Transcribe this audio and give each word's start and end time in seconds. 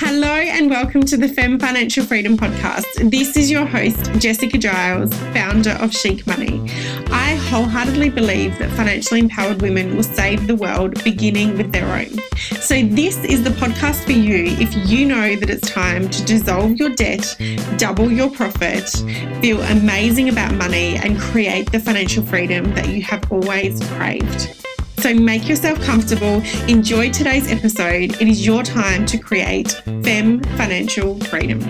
Hello 0.00 0.28
and 0.28 0.70
welcome 0.70 1.02
to 1.02 1.16
the 1.16 1.26
Fem 1.26 1.58
Financial 1.58 2.04
Freedom 2.04 2.36
Podcast. 2.36 3.10
This 3.10 3.36
is 3.36 3.50
your 3.50 3.66
host, 3.66 4.12
Jessica 4.20 4.56
Giles, 4.56 5.12
founder 5.32 5.72
of 5.72 5.92
Chic 5.92 6.24
Money. 6.24 6.60
I 7.10 7.34
wholeheartedly 7.50 8.10
believe 8.10 8.56
that 8.60 8.70
financially 8.76 9.18
empowered 9.18 9.60
women 9.60 9.96
will 9.96 10.04
save 10.04 10.46
the 10.46 10.54
world 10.54 11.02
beginning 11.02 11.56
with 11.56 11.72
their 11.72 11.84
own. 11.84 12.16
So, 12.60 12.80
this 12.80 13.24
is 13.24 13.42
the 13.42 13.50
podcast 13.50 14.04
for 14.04 14.12
you 14.12 14.44
if 14.60 14.72
you 14.88 15.04
know 15.04 15.34
that 15.34 15.50
it's 15.50 15.68
time 15.68 16.08
to 16.10 16.24
dissolve 16.24 16.76
your 16.76 16.90
debt, 16.90 17.36
double 17.76 18.08
your 18.08 18.30
profit, 18.30 18.88
feel 19.40 19.60
amazing 19.62 20.28
about 20.28 20.54
money, 20.54 20.94
and 20.94 21.18
create 21.18 21.72
the 21.72 21.80
financial 21.80 22.22
freedom 22.22 22.72
that 22.76 22.88
you 22.88 23.02
have 23.02 23.32
always 23.32 23.84
craved. 23.94 24.67
So 25.00 25.14
make 25.14 25.48
yourself 25.48 25.80
comfortable, 25.82 26.42
enjoy 26.66 27.10
today's 27.10 27.48
episode. 27.52 28.20
It 28.20 28.26
is 28.26 28.44
your 28.44 28.64
time 28.64 29.06
to 29.06 29.16
create 29.16 29.80
FEM 30.02 30.42
financial 30.56 31.20
freedom. 31.20 31.60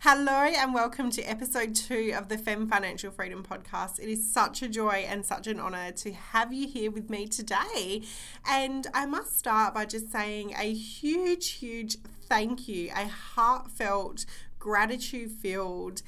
Hello 0.00 0.32
and 0.32 0.72
welcome 0.72 1.10
to 1.10 1.22
episode 1.24 1.74
two 1.74 2.14
of 2.16 2.30
the 2.30 2.38
Fem 2.38 2.66
Financial 2.66 3.10
Freedom 3.10 3.44
Podcast. 3.44 4.00
It 4.00 4.08
is 4.08 4.32
such 4.32 4.62
a 4.62 4.68
joy 4.68 5.04
and 5.06 5.26
such 5.26 5.46
an 5.46 5.60
honor 5.60 5.92
to 5.92 6.12
have 6.12 6.54
you 6.54 6.66
here 6.66 6.90
with 6.90 7.10
me 7.10 7.26
today. 7.26 8.02
And 8.48 8.86
I 8.94 9.04
must 9.04 9.38
start 9.38 9.74
by 9.74 9.84
just 9.84 10.10
saying 10.10 10.54
a 10.58 10.72
huge, 10.72 11.50
huge 11.50 11.98
thank 12.26 12.68
you, 12.68 12.90
a 12.96 13.06
heartfelt, 13.06 14.24
gratitude 14.58 15.30
filled 15.30 16.00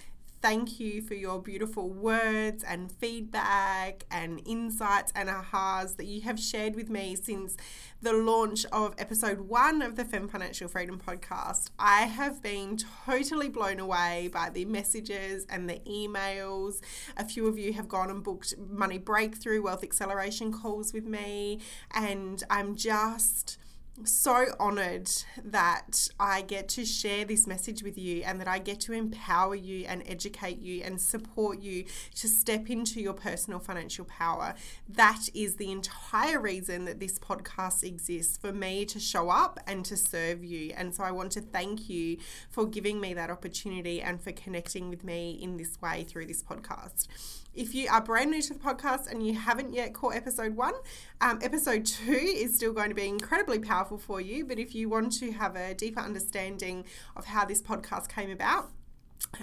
thank 0.45 0.79
you 0.79 1.01
for 1.01 1.15
your 1.15 1.41
beautiful 1.41 1.89
words 1.89 2.63
and 2.63 2.93
feedback 2.93 4.05
and 4.11 4.43
insights 4.45 5.11
and 5.17 5.31
ahas 5.31 5.97
that 5.97 6.05
you 6.05 6.21
have 6.21 6.39
shared 6.39 6.77
with 6.77 6.91
me 6.91 7.17
since 7.17 7.57
the 8.03 8.13
launch 8.13 8.67
of 8.71 8.95
episode 8.99 9.41
one 9.41 9.81
of 9.81 9.97
the 9.97 10.05
Fem 10.05 10.29
Financial 10.29 10.69
Freedom 10.69 11.01
podcast. 11.01 11.71
I 11.79 12.03
have 12.03 12.43
been 12.43 12.77
totally 13.07 13.49
blown 13.49 13.81
away 13.81 14.29
by 14.35 14.51
the 14.51 14.67
messages 14.67 15.47
and 15.49 15.67
the 15.67 15.81
emails. 15.87 16.83
A 17.17 17.25
few 17.25 17.47
of 17.47 17.59
you 17.59 17.73
have 17.73 17.89
gone 17.89 18.11
and 18.11 18.23
booked 18.23 18.53
money 18.59 18.99
breakthrough, 18.99 19.63
wealth 19.63 19.83
acceleration 19.83 20.53
calls 20.53 20.93
with 20.93 21.07
me, 21.07 21.61
and 21.95 22.43
I'm 22.51 22.77
just 22.77 23.57
so 24.03 24.47
honored 24.59 25.11
that 25.45 26.09
I 26.19 26.43
get 26.43 26.69
to 26.71 26.85
share 26.85 27.25
this 27.25 27.47
message 27.47 27.83
with 27.83 27.97
you 27.97 28.23
and 28.25 28.41
that 28.41 28.49
I 28.49 28.59
get 28.59 28.81
to 28.81 28.93
empower 28.93 29.55
you 29.55 29.87
and 29.87 30.03
educate 30.07 30.61
you 30.61 30.83
and 30.83 31.01
support 31.01 31.61
you 31.61 31.85
to 32.17 32.29
step 32.29 32.69
into 32.69 33.01
your 33.01 33.13
personal 33.13 33.61
financial 33.61 34.05
power. 34.05 34.55
That 34.89 35.29
is 35.33 35.57
the 35.57 35.71
entire 35.71 36.41
reason 36.41 36.85
that 36.87 36.99
this 36.99 37.19
podcast 37.19 37.85
exists 37.85 38.37
for 38.37 38.53
me 38.53 38.85
to 38.87 38.99
show 38.99 39.31
up 39.31 39.61
and 39.67 39.85
to 39.85 39.97
serve 39.97 40.45
you. 40.45 40.73
And 40.77 40.95
so 40.95 41.05
I 41.05 41.13
want 41.13 41.33
to 41.33 41.41
thank 41.41 41.89
you 41.89 42.19
for 42.51 42.67
giving 42.67 43.01
me 43.01 43.15
that 43.15 43.31
opportunity 43.31 44.03
and 44.03 44.21
for 44.21 44.33
connecting 44.33 44.91
with 44.91 45.05
me 45.05 45.39
in 45.41 45.57
this 45.57 45.81
way 45.81 46.05
through 46.05 46.27
this 46.27 46.43
podcast. 46.43 47.07
If 47.55 47.73
you 47.73 47.89
are 47.89 48.01
brand 48.01 48.33
new 48.33 48.43
to 48.43 48.55
the 48.55 48.59
podcast 48.59 49.09
and 49.09 49.25
you 49.25 49.35
haven't 49.35 49.73
yet 49.73 49.95
caught 49.95 50.17
episode 50.17 50.57
one, 50.57 50.75
um, 51.21 51.39
episode 51.41 51.87
two 51.87 52.13
is 52.13 52.57
still 52.57 52.73
going 52.73 52.89
to 52.89 52.97
be 52.97 53.07
incredibly 53.07 53.61
powerful 53.61 53.97
for 53.97 54.21
you. 54.21 54.45
But 54.45 54.59
if 54.59 54.75
you 54.75 54.89
want 54.89 55.13
to 55.21 55.31
have 55.31 55.55
a 55.55 55.73
deeper 55.73 56.01
understanding 56.01 56.85
of 57.15 57.27
how 57.27 57.45
this 57.45 57.63
podcast 57.63 58.09
came 58.09 58.31
about, 58.31 58.71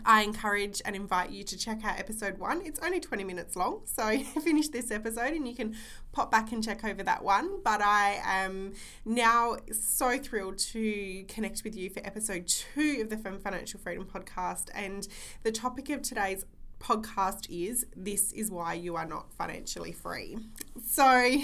I 0.05 0.23
encourage 0.23 0.81
and 0.83 0.93
invite 0.93 1.31
you 1.31 1.45
to 1.45 1.57
check 1.57 1.85
out 1.85 1.99
episode 1.99 2.37
one. 2.37 2.61
It's 2.65 2.79
only 2.81 2.99
20 2.99 3.23
minutes 3.23 3.55
long, 3.55 3.81
so 3.85 4.17
finish 4.41 4.67
this 4.67 4.91
episode 4.91 5.33
and 5.33 5.47
you 5.47 5.55
can 5.55 5.75
pop 6.11 6.29
back 6.29 6.51
and 6.51 6.61
check 6.61 6.83
over 6.83 7.03
that 7.03 7.23
one. 7.23 7.61
But 7.63 7.81
I 7.81 8.19
am 8.25 8.73
now 9.05 9.55
so 9.71 10.17
thrilled 10.17 10.57
to 10.57 11.23
connect 11.29 11.63
with 11.63 11.77
you 11.77 11.89
for 11.89 12.05
episode 12.05 12.47
two 12.47 12.99
of 13.01 13.09
the 13.09 13.17
Fem 13.17 13.39
Financial 13.39 13.79
Freedom 13.79 14.05
podcast. 14.05 14.69
And 14.73 15.07
the 15.43 15.51
topic 15.51 15.89
of 15.89 16.01
today's 16.01 16.45
podcast 16.81 17.47
is 17.49 17.85
This 17.95 18.31
is 18.31 18.51
Why 18.51 18.73
You 18.73 18.95
Are 18.95 19.05
Not 19.05 19.31
Financially 19.33 19.91
Free. 19.91 20.37
So, 20.85 21.37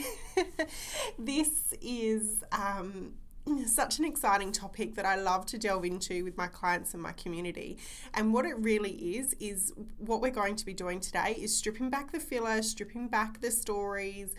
this 1.20 1.74
is. 1.82 2.44
Um, 2.52 3.14
such 3.66 3.98
an 4.00 4.06
exciting 4.06 4.52
topic 4.52 4.96
that 4.96 5.06
I 5.06 5.16
love 5.16 5.46
to 5.48 5.58
delve 5.58 5.86
into 5.86 6.24
with 6.26 6.36
my 6.38 6.48
clients 6.48 6.94
and 6.94 7.02
my 7.02 7.14
community. 7.14 7.78
And 8.14 8.34
what 8.34 8.46
it 8.46 8.58
really 8.58 8.92
is, 9.18 9.36
is 9.40 9.72
what 10.00 10.22
we're 10.22 10.32
going 10.32 10.58
to 10.58 10.66
be 10.66 10.74
doing 10.74 11.00
today 11.00 11.38
is 11.40 11.56
stripping 11.56 11.90
back 11.90 12.12
the 12.12 12.20
filler, 12.20 12.62
stripping 12.62 13.08
back 13.08 13.40
the 13.40 13.52
stories, 13.52 14.36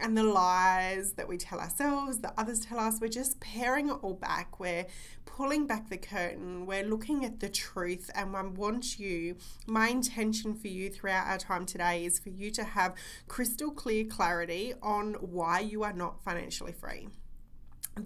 and 0.00 0.16
the 0.16 0.22
lies 0.22 1.12
that 1.12 1.28
we 1.28 1.36
tell 1.36 1.60
ourselves, 1.60 2.18
that 2.18 2.34
others 2.36 2.60
tell 2.60 2.78
us, 2.78 3.00
we're 3.00 3.08
just 3.08 3.40
paring 3.40 3.88
it 3.88 3.96
all 4.02 4.14
back. 4.14 4.58
We're 4.60 4.86
pulling 5.24 5.66
back 5.66 5.88
the 5.88 5.98
curtain. 5.98 6.66
We're 6.66 6.84
looking 6.84 7.24
at 7.24 7.40
the 7.40 7.48
truth. 7.48 8.10
And 8.14 8.36
I 8.36 8.42
want 8.42 8.98
you, 8.98 9.36
my 9.66 9.88
intention 9.88 10.54
for 10.54 10.68
you 10.68 10.90
throughout 10.90 11.26
our 11.26 11.38
time 11.38 11.66
today 11.66 12.04
is 12.04 12.18
for 12.18 12.30
you 12.30 12.50
to 12.52 12.64
have 12.64 12.94
crystal 13.26 13.70
clear 13.70 14.04
clarity 14.04 14.74
on 14.82 15.14
why 15.14 15.60
you 15.60 15.82
are 15.82 15.92
not 15.92 16.22
financially 16.22 16.72
free 16.72 17.08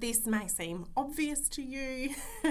this 0.00 0.26
may 0.26 0.46
seem 0.46 0.86
obvious 0.96 1.48
to 1.50 1.62
you. 1.62 2.14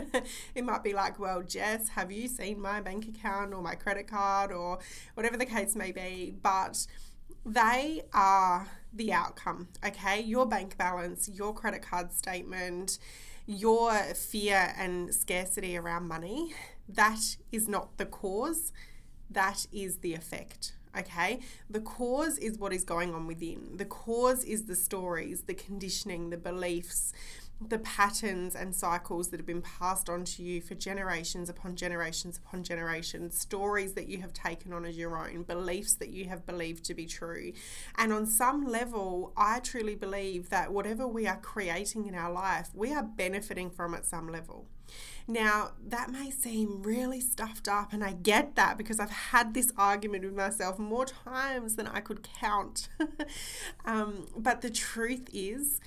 it 0.56 0.64
might 0.64 0.84
be 0.84 0.94
like, 0.94 1.20
well, 1.20 1.42
Jess, 1.42 1.90
have 1.90 2.12
you 2.12 2.28
seen 2.28 2.62
my 2.62 2.82
bank 2.82 3.08
account 3.08 3.54
or 3.54 3.62
my 3.62 3.76
credit 3.76 4.08
card 4.08 4.52
or 4.52 4.80
whatever 5.16 5.38
the 5.38 5.46
case 5.46 5.76
may 5.76 5.92
be? 5.92 6.36
But 6.42 6.86
they 7.46 8.04
are 8.14 8.68
the 8.94 9.14
outcome, 9.14 9.70
okay? 9.86 10.22
Your 10.22 10.46
bank 10.46 10.78
balance, 10.78 11.30
your 11.30 11.54
credit 11.54 11.82
card 11.82 12.14
statement, 12.14 13.00
your 13.46 13.94
fear 14.14 14.74
and 14.78 15.14
scarcity 15.14 15.78
around 15.78 16.08
money, 16.08 16.54
that 16.88 17.38
is 17.52 17.68
not 17.68 17.98
the 17.98 18.06
cause, 18.06 18.72
that 19.30 19.66
is 19.72 19.98
the 19.98 20.14
effect. 20.14 20.74
Okay, 20.98 21.40
the 21.70 21.80
cause 21.80 22.38
is 22.38 22.58
what 22.58 22.74
is 22.74 22.84
going 22.84 23.16
on 23.16 23.26
within. 23.26 23.78
The 23.78 23.86
cause 23.86 24.44
is 24.44 24.66
the 24.66 24.76
stories, 24.76 25.44
the 25.44 25.54
conditioning, 25.54 26.32
the 26.32 26.38
beliefs, 26.38 27.14
the 27.68 27.80
patterns 27.80 28.56
and 28.56 28.74
cycles 28.74 29.30
that 29.30 29.40
have 29.40 29.46
been 29.46 29.62
passed 29.62 30.10
on 30.10 30.26
to 30.26 30.44
you 30.44 30.62
for 30.62 30.74
generations 30.76 31.50
upon 31.50 31.76
generations 31.76 32.38
upon 32.38 32.64
generations, 32.64 33.38
stories 33.38 33.94
that 33.94 34.08
you 34.10 34.20
have 34.20 34.34
taken 34.34 34.74
on 34.74 34.86
as 34.86 34.98
your 34.98 35.18
own, 35.18 35.44
beliefs 35.44 35.94
that 35.96 36.10
you 36.10 36.26
have 36.26 36.46
believed 36.46 36.84
to 36.86 36.94
be 36.94 37.06
true. 37.06 37.54
And 37.98 38.12
on 38.12 38.26
some 38.26 38.66
level, 38.66 39.34
I 39.38 39.60
truly 39.60 39.96
believe 39.96 40.50
that 40.50 40.74
whatever 40.74 41.08
we 41.08 41.28
are 41.28 41.38
creating 41.38 42.08
in 42.08 42.16
our 42.16 42.32
life, 42.32 42.70
we 42.74 42.94
are 42.94 43.04
benefiting 43.04 43.70
from 43.70 43.94
at 43.94 44.06
some 44.06 44.28
level. 44.28 44.66
Now, 45.28 45.72
that 45.88 46.10
may 46.12 46.32
seem 46.32 46.84
really 46.84 47.22
stuffed 47.22 47.68
up, 47.68 47.94
and 47.94 48.04
I 48.04 48.12
get 48.12 48.56
that 48.56 48.78
because 48.78 49.00
I've 49.00 49.12
had 49.12 49.54
this 49.54 49.72
argument 49.78 50.26
with 50.26 50.36
myself 50.36 50.78
more 50.80 51.06
times 51.06 51.76
than 51.76 51.88
I 51.88 52.02
could 52.02 52.24
count. 52.24 52.90
um, 53.86 54.26
but 54.36 54.62
the 54.62 54.70
truth 54.70 55.30
is, 55.32 55.80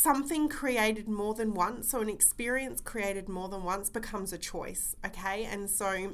something 0.00 0.48
created 0.48 1.06
more 1.06 1.34
than 1.34 1.52
once, 1.52 1.90
so 1.90 2.00
an 2.00 2.08
experience 2.08 2.80
created 2.80 3.28
more 3.28 3.50
than 3.50 3.62
once 3.62 3.90
becomes 3.90 4.32
a 4.32 4.38
choice, 4.38 4.96
okay? 5.04 5.44
And 5.44 5.68
so 5.68 6.12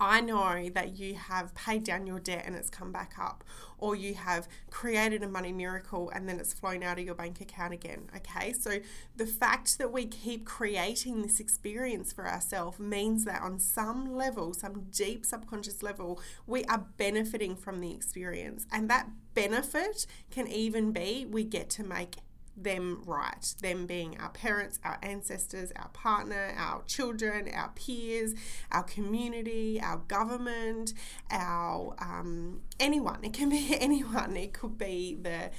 I 0.00 0.22
know 0.22 0.70
that 0.70 0.96
you 0.96 1.14
have 1.16 1.54
paid 1.54 1.84
down 1.84 2.06
your 2.06 2.20
debt 2.20 2.44
and 2.46 2.56
it's 2.56 2.70
come 2.70 2.92
back 2.92 3.12
up, 3.20 3.44
or 3.76 3.94
you 3.94 4.14
have 4.14 4.48
created 4.70 5.22
a 5.22 5.28
money 5.28 5.52
miracle 5.52 6.08
and 6.08 6.26
then 6.26 6.40
it's 6.40 6.54
flown 6.54 6.82
out 6.82 6.98
of 6.98 7.04
your 7.04 7.14
bank 7.14 7.42
account 7.42 7.74
again. 7.74 8.08
Okay, 8.16 8.54
so 8.54 8.78
the 9.14 9.26
fact 9.26 9.76
that 9.76 9.92
we 9.92 10.06
keep 10.06 10.46
creating 10.46 11.20
this 11.20 11.38
experience 11.38 12.14
for 12.14 12.26
ourselves 12.26 12.78
means 12.78 13.26
that 13.26 13.42
on 13.42 13.58
some 13.58 14.16
level, 14.16 14.54
some 14.54 14.86
deep 14.90 15.26
subconscious 15.26 15.82
level, 15.82 16.18
we 16.46 16.64
are 16.64 16.86
benefiting 16.96 17.56
from 17.56 17.82
the 17.82 17.92
experience, 17.92 18.64
and 18.72 18.88
that 18.88 19.10
benefit 19.34 20.06
can 20.30 20.48
even 20.48 20.92
be 20.92 21.26
we 21.26 21.44
get 21.44 21.68
to 21.68 21.84
make 21.84 22.16
them 22.56 23.02
right. 23.04 23.54
Them 23.60 23.86
being 23.86 24.18
our 24.18 24.30
parents, 24.30 24.78
our 24.84 24.98
ancestors, 25.02 25.72
our 25.76 25.88
partner, 25.88 26.54
our 26.56 26.82
children, 26.86 27.48
our 27.54 27.70
peers, 27.70 28.34
our 28.72 28.82
community, 28.82 29.80
our 29.82 29.98
government, 30.08 30.94
our 31.30 31.94
um, 31.98 32.60
anyone. 32.80 33.20
It 33.22 33.32
can 33.32 33.48
be 33.48 33.76
anyone. 33.80 34.36
It 34.36 34.52
could 34.52 34.78
be 34.78 35.18
the 35.20 35.50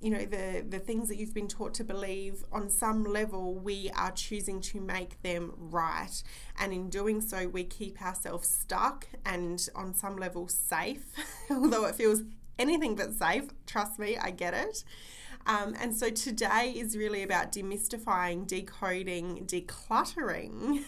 you 0.00 0.10
know 0.10 0.24
the 0.24 0.64
the 0.68 0.78
things 0.78 1.08
that 1.08 1.16
you've 1.16 1.34
been 1.34 1.48
taught 1.48 1.74
to 1.74 1.84
believe 1.84 2.44
on 2.52 2.70
some 2.70 3.02
level 3.02 3.54
we 3.54 3.90
are 3.96 4.12
choosing 4.12 4.60
to 4.60 4.80
make 4.80 5.20
them 5.22 5.52
right 5.56 6.22
and 6.58 6.72
in 6.72 6.88
doing 6.88 7.20
so 7.20 7.48
we 7.48 7.64
keep 7.64 8.00
ourselves 8.00 8.48
stuck 8.48 9.08
and 9.24 9.68
on 9.74 9.92
some 9.92 10.16
level 10.16 10.46
safe 10.46 11.14
although 11.50 11.84
it 11.84 11.96
feels 11.96 12.22
anything 12.58 12.94
but 12.94 13.12
safe 13.12 13.46
trust 13.66 13.98
me 13.98 14.16
i 14.18 14.30
get 14.30 14.54
it 14.54 14.84
um, 15.48 15.74
and 15.80 15.96
so 15.96 16.10
today 16.10 16.74
is 16.76 16.96
really 16.96 17.22
about 17.22 17.52
demystifying, 17.52 18.46
decoding, 18.46 19.46
decluttering 19.46 20.84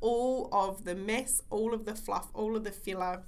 all 0.00 0.48
of 0.50 0.84
the 0.84 0.94
mess, 0.94 1.42
all 1.50 1.74
of 1.74 1.84
the 1.84 1.94
fluff, 1.94 2.28
all 2.32 2.56
of 2.56 2.64
the 2.64 2.72
filler 2.72 3.22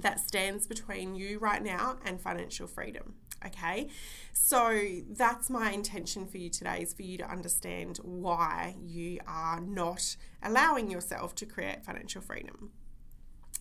that 0.00 0.18
stands 0.18 0.66
between 0.66 1.14
you 1.14 1.38
right 1.38 1.62
now 1.62 1.96
and 2.04 2.20
financial 2.20 2.66
freedom. 2.66 3.14
Okay, 3.46 3.88
so 4.32 4.82
that's 5.10 5.50
my 5.50 5.70
intention 5.70 6.26
for 6.26 6.38
you 6.38 6.48
today 6.48 6.78
is 6.80 6.94
for 6.94 7.02
you 7.02 7.18
to 7.18 7.30
understand 7.30 7.98
why 7.98 8.74
you 8.82 9.20
are 9.26 9.60
not 9.60 10.16
allowing 10.42 10.90
yourself 10.90 11.34
to 11.36 11.46
create 11.46 11.84
financial 11.84 12.22
freedom. 12.22 12.70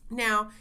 Now, 0.10 0.52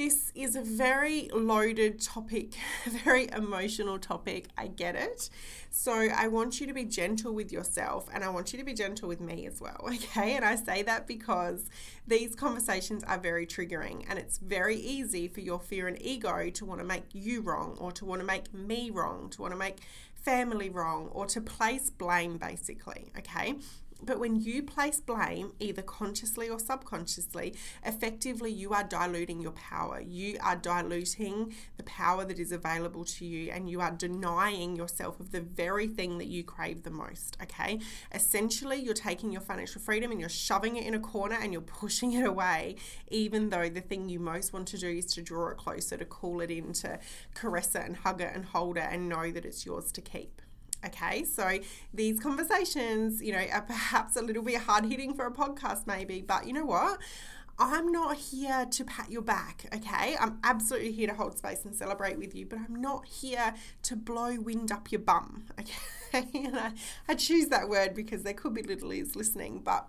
this 0.00 0.32
is 0.34 0.56
a 0.56 0.62
very 0.62 1.28
loaded 1.30 2.00
topic, 2.00 2.54
very 3.04 3.28
emotional 3.36 3.98
topic. 3.98 4.46
I 4.56 4.68
get 4.68 4.96
it. 4.96 5.28
So 5.70 5.92
I 5.92 6.26
want 6.26 6.58
you 6.58 6.66
to 6.68 6.72
be 6.72 6.86
gentle 6.86 7.34
with 7.34 7.52
yourself 7.52 8.08
and 8.14 8.24
I 8.24 8.30
want 8.30 8.50
you 8.50 8.58
to 8.58 8.64
be 8.64 8.72
gentle 8.72 9.08
with 9.08 9.20
me 9.20 9.46
as 9.46 9.60
well. 9.60 9.90
Okay. 10.00 10.36
And 10.36 10.44
I 10.44 10.54
say 10.54 10.82
that 10.84 11.06
because 11.06 11.68
these 12.06 12.34
conversations 12.34 13.04
are 13.04 13.18
very 13.18 13.46
triggering 13.46 14.06
and 14.08 14.18
it's 14.18 14.38
very 14.38 14.76
easy 14.76 15.28
for 15.28 15.40
your 15.40 15.60
fear 15.60 15.86
and 15.86 16.00
ego 16.00 16.48
to 16.48 16.64
want 16.64 16.80
to 16.80 16.86
make 16.86 17.04
you 17.12 17.42
wrong 17.42 17.76
or 17.78 17.92
to 17.92 18.06
want 18.06 18.22
to 18.22 18.26
make 18.26 18.54
me 18.54 18.88
wrong, 18.88 19.28
to 19.30 19.42
want 19.42 19.52
to 19.52 19.58
make 19.58 19.80
family 20.14 20.70
wrong 20.70 21.08
or 21.12 21.26
to 21.26 21.42
place 21.42 21.90
blame 21.90 22.38
basically. 22.38 23.12
Okay. 23.18 23.56
But 24.02 24.18
when 24.18 24.36
you 24.36 24.62
place 24.62 25.00
blame, 25.00 25.52
either 25.58 25.82
consciously 25.82 26.48
or 26.48 26.58
subconsciously, 26.58 27.54
effectively 27.84 28.50
you 28.50 28.72
are 28.72 28.84
diluting 28.84 29.40
your 29.40 29.52
power. 29.52 30.00
You 30.00 30.38
are 30.42 30.56
diluting 30.56 31.54
the 31.76 31.82
power 31.82 32.24
that 32.24 32.38
is 32.38 32.52
available 32.52 33.04
to 33.04 33.26
you 33.26 33.50
and 33.50 33.68
you 33.68 33.80
are 33.80 33.90
denying 33.90 34.76
yourself 34.76 35.20
of 35.20 35.32
the 35.32 35.40
very 35.40 35.86
thing 35.86 36.18
that 36.18 36.28
you 36.28 36.42
crave 36.42 36.82
the 36.82 36.90
most. 36.90 37.36
Okay. 37.42 37.80
Essentially, 38.14 38.76
you're 38.76 38.94
taking 38.94 39.32
your 39.32 39.42
financial 39.42 39.80
freedom 39.80 40.10
and 40.10 40.20
you're 40.20 40.28
shoving 40.28 40.76
it 40.76 40.86
in 40.86 40.94
a 40.94 41.00
corner 41.00 41.36
and 41.40 41.52
you're 41.52 41.60
pushing 41.62 42.12
it 42.12 42.24
away, 42.24 42.76
even 43.08 43.50
though 43.50 43.68
the 43.68 43.80
thing 43.80 44.08
you 44.08 44.18
most 44.18 44.52
want 44.52 44.68
to 44.68 44.78
do 44.78 44.88
is 44.88 45.06
to 45.06 45.22
draw 45.22 45.48
it 45.48 45.56
closer, 45.56 45.96
to 45.96 46.04
call 46.04 46.40
it 46.40 46.50
in, 46.50 46.72
to 46.72 46.98
caress 47.34 47.74
it 47.74 47.84
and 47.84 47.96
hug 47.98 48.20
it 48.20 48.34
and 48.34 48.46
hold 48.46 48.76
it 48.76 48.86
and 48.90 49.08
know 49.08 49.30
that 49.30 49.44
it's 49.44 49.66
yours 49.66 49.92
to 49.92 50.00
keep. 50.00 50.39
Okay, 50.84 51.24
so 51.24 51.58
these 51.92 52.18
conversations, 52.20 53.22
you 53.22 53.32
know, 53.32 53.44
are 53.52 53.60
perhaps 53.60 54.16
a 54.16 54.22
little 54.22 54.42
bit 54.42 54.56
hard 54.62 54.86
hitting 54.86 55.12
for 55.14 55.26
a 55.26 55.30
podcast, 55.30 55.86
maybe, 55.86 56.22
but 56.22 56.46
you 56.46 56.54
know 56.54 56.64
what? 56.64 56.98
I'm 57.58 57.92
not 57.92 58.16
here 58.16 58.64
to 58.64 58.84
pat 58.84 59.10
your 59.10 59.20
back, 59.20 59.66
okay? 59.74 60.16
I'm 60.18 60.38
absolutely 60.42 60.92
here 60.92 61.08
to 61.08 61.14
hold 61.14 61.36
space 61.36 61.66
and 61.66 61.74
celebrate 61.74 62.16
with 62.16 62.34
you, 62.34 62.46
but 62.46 62.58
I'm 62.58 62.80
not 62.80 63.06
here 63.06 63.52
to 63.82 63.96
blow 63.96 64.40
wind 64.40 64.72
up 64.72 64.90
your 64.90 65.02
bum, 65.02 65.44
okay? 65.60 66.26
and 66.32 66.58
I, 66.58 66.72
I 67.06 67.14
choose 67.14 67.48
that 67.48 67.68
word 67.68 67.94
because 67.94 68.22
there 68.22 68.32
could 68.32 68.54
be 68.54 68.62
little 68.62 68.90
ears 68.90 69.14
listening, 69.14 69.60
but 69.62 69.86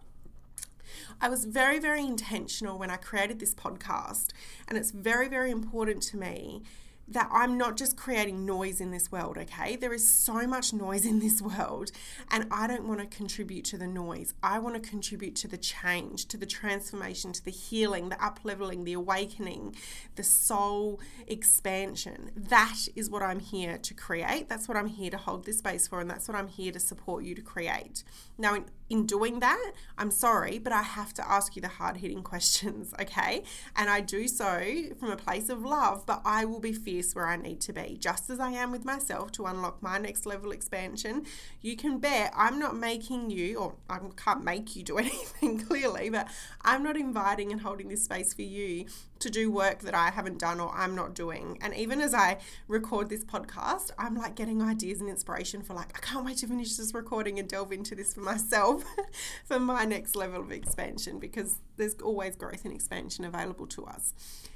I 1.22 1.30
was 1.30 1.46
very, 1.46 1.80
very 1.80 2.02
intentional 2.02 2.78
when 2.78 2.92
I 2.92 2.98
created 2.98 3.40
this 3.40 3.56
podcast, 3.56 4.32
and 4.68 4.78
it's 4.78 4.92
very, 4.92 5.30
very 5.30 5.52
important 5.52 6.04
to 6.04 6.18
me 6.18 6.64
that 7.08 7.30
I'm 7.32 7.58
not 7.58 7.78
just 7.78 7.98
creating 7.98 8.46
noise 8.46 8.80
in 8.80 8.92
this 8.92 9.12
world, 9.12 9.38
okay? 9.38 9.76
There 9.76 9.94
is 9.94 10.10
so 10.10 10.48
much 10.48 10.72
noise 10.72 11.06
in 11.06 11.20
this 11.20 11.42
world, 11.42 11.92
and 12.30 12.48
I 12.52 12.68
don't 12.68 12.88
want 12.88 13.02
to 13.02 13.06
contribute 13.06 13.66
to 13.66 13.78
the 13.78 13.88
noise. 13.88 14.34
I 14.42 14.60
want 14.60 14.82
to 14.82 14.90
contribute 14.90 15.36
to 15.38 15.48
the 15.48 15.58
change, 15.58 16.28
to 16.28 16.38
the 16.38 16.46
transformation, 16.46 17.34
to 17.34 17.44
the 17.44 17.52
healing, 17.52 18.10
the 18.10 18.24
up 18.24 18.40
leveling, 18.44 18.84
the 18.84 18.94
awakening, 18.94 19.76
the 20.16 20.24
soul 20.24 21.00
expansion. 21.28 22.32
That 22.36 22.88
is 22.96 23.10
what 23.10 23.24
I'm 23.24 23.40
here 23.40 23.78
to 23.78 23.94
create. 23.94 24.48
That's 24.48 24.68
what 24.68 24.78
I'm 24.78 24.88
here 24.88 25.12
to 25.12 25.18
hold 25.18 25.46
this 25.46 25.60
space 25.60 25.88
for, 25.88 26.00
and 26.00 26.10
that's 26.10 26.28
what 26.28 26.38
I'm 26.38 26.48
here 26.48 26.72
to 26.72 26.80
support 26.80 27.24
you 27.24 27.36
to 27.36 27.42
create. 27.42 28.04
Now, 28.38 28.56
in, 28.56 28.66
in 28.92 29.06
doing 29.06 29.40
that, 29.40 29.72
I'm 29.98 30.12
sorry, 30.12 30.60
but 30.60 30.74
I 30.74 30.82
have 30.82 31.14
to 31.14 31.28
ask 31.28 31.56
you 31.56 31.62
the 31.62 31.70
hard 31.70 31.98
hitting 31.98 32.24
questions, 32.24 32.94
okay? 33.02 33.44
And 33.76 33.90
I 33.90 34.02
do 34.02 34.28
so 34.28 34.62
from 35.00 35.10
a 35.10 35.16
place 35.16 35.48
of 35.48 35.64
love, 35.64 36.06
but 36.06 36.22
I 36.26 36.44
will 36.44 36.60
be 36.60 36.74
fierce 36.74 37.16
where 37.16 37.26
I 37.26 37.38
need 37.38 37.62
to 37.62 37.74
be, 37.74 37.98
just 37.98 38.30
as 38.30 38.42
I 38.42 38.52
am 38.52 38.70
with 38.70 38.84
myself 38.84 39.32
to 39.34 39.46
unlock 39.46 39.82
my 39.82 39.98
next 39.98 40.26
level 40.26 40.52
expansion. 40.52 41.26
You 41.62 41.78
can 41.78 42.00
bet 42.00 42.34
I'm 42.36 42.60
not 42.60 42.76
making 42.76 43.30
you, 43.30 43.58
or 43.58 43.76
I 43.90 44.00
can't 44.18 44.44
make 44.44 44.76
you 44.76 44.84
do 44.84 44.98
anything 44.98 45.60
clearly, 45.60 46.10
but 46.10 46.28
I'm 46.62 46.84
not 46.84 46.98
inviting 46.98 47.54
and 47.54 47.62
holding 47.62 47.88
this 47.88 48.04
space 48.04 48.34
for 48.34 48.42
you 48.42 48.88
to 49.22 49.30
do 49.30 49.52
work 49.52 49.80
that 49.80 49.94
I 49.94 50.10
haven't 50.10 50.40
done 50.40 50.60
or 50.60 50.72
I'm 50.76 50.96
not 50.96 51.14
doing. 51.14 51.58
And 51.62 51.76
even 51.76 52.02
as 52.02 52.14
I 52.14 52.38
record 52.68 53.10
this 53.10 53.24
podcast, 53.24 53.92
I'm 53.98 54.16
like 54.16 54.36
getting 54.36 54.62
ideas 54.62 55.00
and 55.00 55.10
inspiration 55.10 55.62
for 55.62 55.74
like, 55.74 55.92
I 55.96 56.00
can't 56.00 56.26
wait 56.26 56.38
to 56.38 56.48
finish 56.48 56.76
this 56.76 56.94
recording 56.94 57.40
and 57.40 57.48
delve 57.48 57.72
into 57.72 57.96
this 57.96 58.14
for 58.14 58.22
myself 58.22 58.84
for 59.46 59.60
my 59.60 59.86
next 59.86 60.16
level 60.16 60.42
of 60.42 60.52
expansion 60.52 61.20
because 61.20 61.60
there's 61.78 61.96
always 61.96 62.36
growth 62.36 62.66
and 62.66 62.74
expansion 62.74 63.26
available 63.26 63.68
to 63.68 63.86
us. 63.86 64.14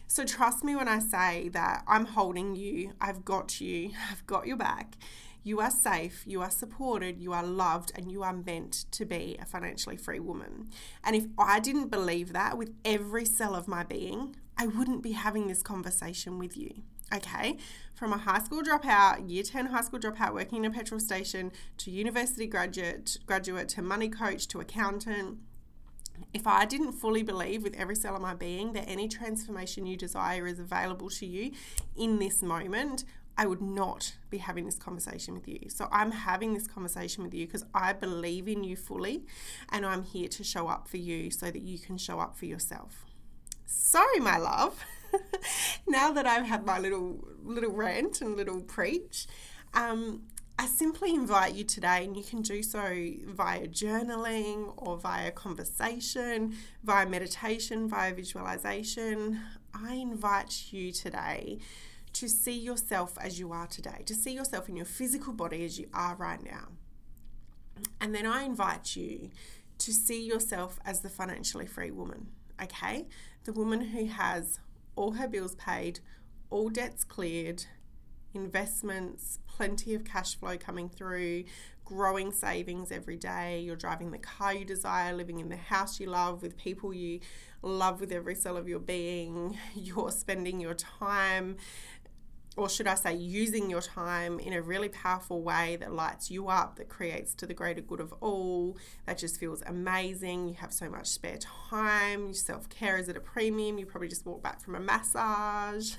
So 0.07 0.23
trust 0.23 0.63
me 0.63 0.75
when 0.75 0.87
I 0.87 0.99
say 0.99 1.49
that 1.49 1.83
I'm 1.87 2.05
holding 2.05 2.55
you, 2.55 2.93
I've 3.01 3.25
got 3.25 3.59
you, 3.59 3.91
I've 4.11 4.25
got 4.27 4.47
your 4.47 4.57
back. 4.57 4.97
You 5.43 5.59
are 5.59 5.69
safe, 5.69 6.23
you 6.25 6.41
are 6.41 6.49
supported, 6.49 7.19
you 7.19 7.31
are 7.31 7.45
loved, 7.45 7.91
and 7.93 8.11
you 8.11 8.23
are 8.23 8.33
meant 8.33 8.85
to 8.89 9.05
be 9.05 9.37
a 9.39 9.45
financially 9.45 9.95
free 9.95 10.19
woman. 10.19 10.69
And 11.03 11.15
if 11.15 11.27
I 11.37 11.59
didn't 11.59 11.89
believe 11.89 12.33
that 12.33 12.57
with 12.57 12.73
every 12.83 13.25
cell 13.25 13.53
of 13.53 13.67
my 13.67 13.83
being, 13.83 14.35
I 14.57 14.67
wouldn't 14.67 15.03
be 15.03 15.11
having 15.11 15.47
this 15.47 15.61
conversation 15.61 16.39
with 16.39 16.55
you. 16.57 16.83
Okay, 17.13 17.57
from 17.93 18.13
a 18.13 18.17
high 18.17 18.39
school 18.39 18.63
dropout, 18.63 19.29
year 19.29 19.43
10 19.43 19.67
high 19.67 19.81
school 19.81 19.99
dropout, 19.99 20.33
working 20.33 20.65
in 20.65 20.71
a 20.71 20.73
petrol 20.73 20.99
station, 20.99 21.51
to 21.77 21.91
university 21.91 22.47
graduate, 22.47 23.17
graduate 23.27 23.69
to 23.69 23.83
money 23.83 24.09
coach, 24.09 24.47
to 24.47 24.59
accountant, 24.59 25.37
if 26.33 26.47
I 26.47 26.65
didn't 26.65 26.93
fully 26.93 27.23
believe 27.23 27.63
with 27.63 27.75
every 27.75 27.95
cell 27.95 28.15
of 28.15 28.21
my 28.21 28.33
being 28.33 28.73
that 28.73 28.89
any 28.89 29.07
transformation 29.07 29.85
you 29.85 29.97
desire 29.97 30.47
is 30.47 30.59
available 30.59 31.09
to 31.11 31.25
you 31.25 31.51
in 31.95 32.19
this 32.19 32.41
moment, 32.41 33.03
I 33.37 33.45
would 33.45 33.61
not 33.61 34.15
be 34.29 34.37
having 34.37 34.65
this 34.65 34.77
conversation 34.77 35.33
with 35.33 35.47
you. 35.47 35.69
So 35.69 35.89
I'm 35.91 36.11
having 36.11 36.53
this 36.53 36.67
conversation 36.67 37.23
with 37.23 37.33
you 37.33 37.45
because 37.45 37.65
I 37.73 37.93
believe 37.93 38.47
in 38.47 38.63
you 38.63 38.75
fully 38.75 39.25
and 39.69 39.85
I'm 39.85 40.03
here 40.03 40.29
to 40.29 40.43
show 40.43 40.67
up 40.67 40.87
for 40.87 40.97
you 40.97 41.29
so 41.31 41.47
that 41.51 41.61
you 41.61 41.77
can 41.77 41.97
show 41.97 42.19
up 42.19 42.37
for 42.37 42.45
yourself. 42.45 43.05
Sorry, 43.65 44.19
my 44.19 44.37
love. 44.37 44.83
now 45.87 46.11
that 46.11 46.25
I've 46.25 46.45
had 46.45 46.65
my 46.65 46.79
little 46.79 47.27
little 47.43 47.71
rant 47.71 48.21
and 48.21 48.35
little 48.35 48.61
preach, 48.61 49.27
um, 49.73 50.23
I 50.57 50.67
simply 50.67 51.13
invite 51.13 51.53
you 51.53 51.63
today, 51.63 52.05
and 52.05 52.15
you 52.15 52.23
can 52.23 52.41
do 52.41 52.63
so 52.63 52.79
via 52.79 53.67
journaling 53.67 54.73
or 54.77 54.97
via 54.97 55.31
conversation, 55.31 56.55
via 56.83 57.05
meditation, 57.05 57.89
via 57.89 58.13
visualization. 58.13 59.41
I 59.73 59.95
invite 59.95 60.71
you 60.71 60.93
today 60.93 61.59
to 62.13 62.29
see 62.29 62.57
yourself 62.57 63.17
as 63.19 63.37
you 63.37 63.51
are 63.51 63.67
today, 63.67 64.03
to 64.05 64.15
see 64.15 64.31
yourself 64.31 64.69
in 64.69 64.77
your 64.77 64.85
physical 64.85 65.33
body 65.33 65.65
as 65.65 65.77
you 65.77 65.87
are 65.93 66.15
right 66.15 66.41
now. 66.41 66.69
And 67.99 68.15
then 68.15 68.25
I 68.25 68.43
invite 68.43 68.95
you 68.95 69.31
to 69.79 69.91
see 69.91 70.25
yourself 70.25 70.79
as 70.85 71.01
the 71.01 71.09
financially 71.09 71.65
free 71.65 71.91
woman, 71.91 72.27
okay? 72.61 73.07
The 73.43 73.53
woman 73.53 73.81
who 73.81 74.05
has 74.05 74.59
all 74.95 75.13
her 75.13 75.27
bills 75.27 75.55
paid, 75.55 75.99
all 76.49 76.69
debts 76.69 77.03
cleared, 77.03 77.65
investments, 78.33 79.39
plenty 79.47 79.93
of 79.93 80.03
cash 80.03 80.37
flow 80.37 80.57
coming 80.57 80.89
through, 80.89 81.45
growing 81.85 82.31
savings 82.31 82.91
every 82.91 83.15
day. 83.15 83.61
You're 83.61 83.75
driving 83.75 84.11
the 84.11 84.17
car 84.17 84.53
you 84.53 84.65
desire, 84.65 85.13
living 85.13 85.39
in 85.39 85.49
the 85.49 85.57
house 85.57 85.99
you 85.99 86.07
love 86.07 86.41
with 86.41 86.57
people 86.57 86.93
you 86.93 87.19
love 87.61 87.99
with 87.99 88.11
every 88.11 88.35
cell 88.35 88.57
of 88.57 88.67
your 88.67 88.79
being. 88.79 89.57
You're 89.75 90.11
spending 90.11 90.59
your 90.59 90.73
time 90.73 91.57
or 92.57 92.69
should 92.69 92.87
I 92.87 92.95
say, 92.95 93.13
using 93.13 93.69
your 93.69 93.81
time 93.81 94.39
in 94.39 94.53
a 94.53 94.61
really 94.61 94.87
powerful 94.87 95.41
way 95.41 95.75
that 95.77 95.91
lights 95.91 96.31
you 96.31 96.47
up, 96.47 96.77
that 96.77 96.87
creates 96.87 97.33
to 97.35 97.45
the 97.45 97.53
greater 97.53 97.81
good 97.81 97.99
of 97.99 98.13
all, 98.21 98.77
that 99.05 99.17
just 99.17 99.39
feels 99.39 99.61
amazing. 99.65 100.47
You 100.47 100.53
have 100.55 100.71
so 100.71 100.89
much 100.89 101.07
spare 101.07 101.37
time. 101.37 102.25
Your 102.25 102.33
self 102.33 102.69
care 102.69 102.97
is 102.97 103.09
at 103.09 103.17
a 103.17 103.19
premium. 103.19 103.77
You 103.77 103.85
probably 103.85 104.07
just 104.07 104.25
walked 104.25 104.43
back 104.43 104.61
from 104.61 104.75
a 104.75 104.79
massage. 104.79 105.95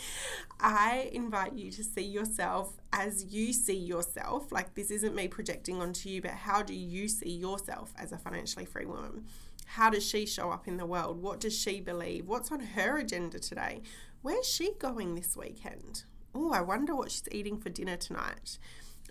I 0.60 1.10
invite 1.12 1.54
you 1.54 1.72
to 1.72 1.82
see 1.82 2.04
yourself 2.04 2.76
as 2.92 3.24
you 3.24 3.52
see 3.52 3.76
yourself. 3.76 4.52
Like, 4.52 4.74
this 4.74 4.92
isn't 4.92 5.14
me 5.14 5.26
projecting 5.26 5.82
onto 5.82 6.08
you, 6.08 6.22
but 6.22 6.32
how 6.32 6.62
do 6.62 6.74
you 6.74 7.08
see 7.08 7.30
yourself 7.30 7.92
as 7.98 8.12
a 8.12 8.18
financially 8.18 8.64
free 8.64 8.86
woman? 8.86 9.24
How 9.66 9.90
does 9.90 10.06
she 10.06 10.26
show 10.26 10.52
up 10.52 10.68
in 10.68 10.76
the 10.76 10.86
world? 10.86 11.20
What 11.20 11.40
does 11.40 11.58
she 11.58 11.80
believe? 11.80 12.26
What's 12.26 12.52
on 12.52 12.60
her 12.60 12.98
agenda 12.98 13.40
today? 13.40 13.82
Where's 14.26 14.48
she 14.48 14.72
going 14.80 15.14
this 15.14 15.36
weekend? 15.36 16.02
Oh, 16.34 16.50
I 16.50 16.60
wonder 16.60 16.96
what 16.96 17.12
she's 17.12 17.28
eating 17.30 17.58
for 17.60 17.68
dinner 17.68 17.96
tonight. 17.96 18.58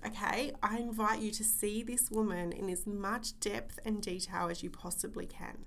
Okay, 0.06 0.52
I 0.62 0.80
invite 0.80 1.22
you 1.22 1.32
to 1.32 1.44
see 1.46 1.84
this 1.84 2.12
woman 2.12 2.52
in 2.52 2.70
as 2.70 2.86
much 2.86 3.40
depth 3.40 3.80
and 3.86 4.02
detail 4.02 4.50
as 4.50 4.62
you 4.62 4.70
possibly 4.70 5.26
can. 5.26 5.60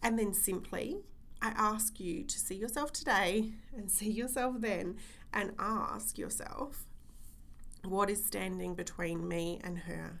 And 0.00 0.16
then 0.16 0.32
simply, 0.32 0.98
I 1.42 1.54
ask 1.56 1.98
you 1.98 2.22
to 2.22 2.38
see 2.38 2.54
yourself 2.54 2.92
today 2.92 3.50
and 3.76 3.90
see 3.90 4.12
yourself 4.12 4.60
then 4.60 4.98
and 5.32 5.50
ask 5.58 6.16
yourself, 6.16 6.84
what 7.82 8.08
is 8.08 8.24
standing 8.24 8.76
between 8.76 9.26
me 9.26 9.60
and 9.64 9.76
her? 9.78 10.20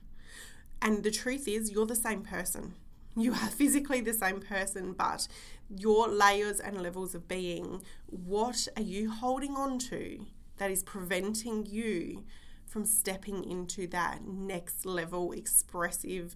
And 0.82 1.04
the 1.04 1.12
truth 1.12 1.46
is, 1.46 1.70
you're 1.70 1.86
the 1.86 1.94
same 1.94 2.22
person. 2.22 2.74
You 3.16 3.32
are 3.32 3.48
physically 3.48 4.00
the 4.00 4.12
same 4.12 4.40
person, 4.40 4.92
but 4.92 5.26
your 5.74 6.08
layers 6.08 6.60
and 6.60 6.80
levels 6.82 7.14
of 7.14 7.26
being, 7.28 7.82
what 8.06 8.68
are 8.76 8.82
you 8.82 9.10
holding 9.10 9.56
on 9.56 9.78
to 9.90 10.26
that 10.58 10.70
is 10.70 10.82
preventing 10.82 11.66
you 11.66 12.24
from 12.66 12.84
stepping 12.84 13.44
into 13.44 13.86
that 13.88 14.26
next 14.26 14.84
level, 14.84 15.32
expressive, 15.32 16.34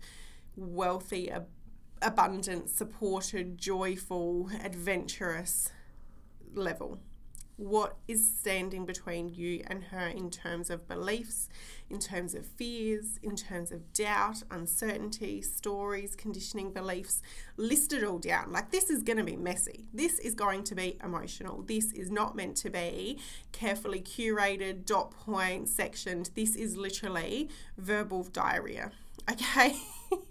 wealthy, 0.56 1.30
ab- 1.30 1.48
abundant, 2.00 2.70
supported, 2.70 3.58
joyful, 3.58 4.48
adventurous 4.64 5.70
level 6.54 6.98
what 7.60 7.96
is 8.08 8.26
standing 8.26 8.86
between 8.86 9.28
you 9.28 9.62
and 9.66 9.84
her 9.84 10.06
in 10.06 10.30
terms 10.30 10.70
of 10.70 10.88
beliefs, 10.88 11.48
in 11.90 11.98
terms 11.98 12.34
of 12.34 12.46
fears, 12.46 13.18
in 13.22 13.36
terms 13.36 13.70
of 13.70 13.92
doubt, 13.92 14.42
uncertainty, 14.50 15.42
stories, 15.42 16.16
conditioning 16.16 16.72
beliefs. 16.72 17.20
List 17.60 17.92
it 17.92 18.02
all 18.02 18.18
down. 18.18 18.50
Like, 18.52 18.70
this 18.70 18.88
is 18.88 19.02
going 19.02 19.18
to 19.18 19.24
be 19.24 19.36
messy. 19.36 19.84
This 19.92 20.18
is 20.18 20.34
going 20.34 20.64
to 20.64 20.74
be 20.74 20.96
emotional. 21.04 21.60
This 21.60 21.92
is 21.92 22.10
not 22.10 22.34
meant 22.34 22.56
to 22.56 22.70
be 22.70 23.18
carefully 23.52 24.00
curated, 24.00 24.86
dot 24.86 25.10
point, 25.10 25.68
sectioned. 25.68 26.30
This 26.34 26.56
is 26.56 26.78
literally 26.78 27.50
verbal 27.76 28.24
diarrhea. 28.24 28.92
Okay. 29.30 29.76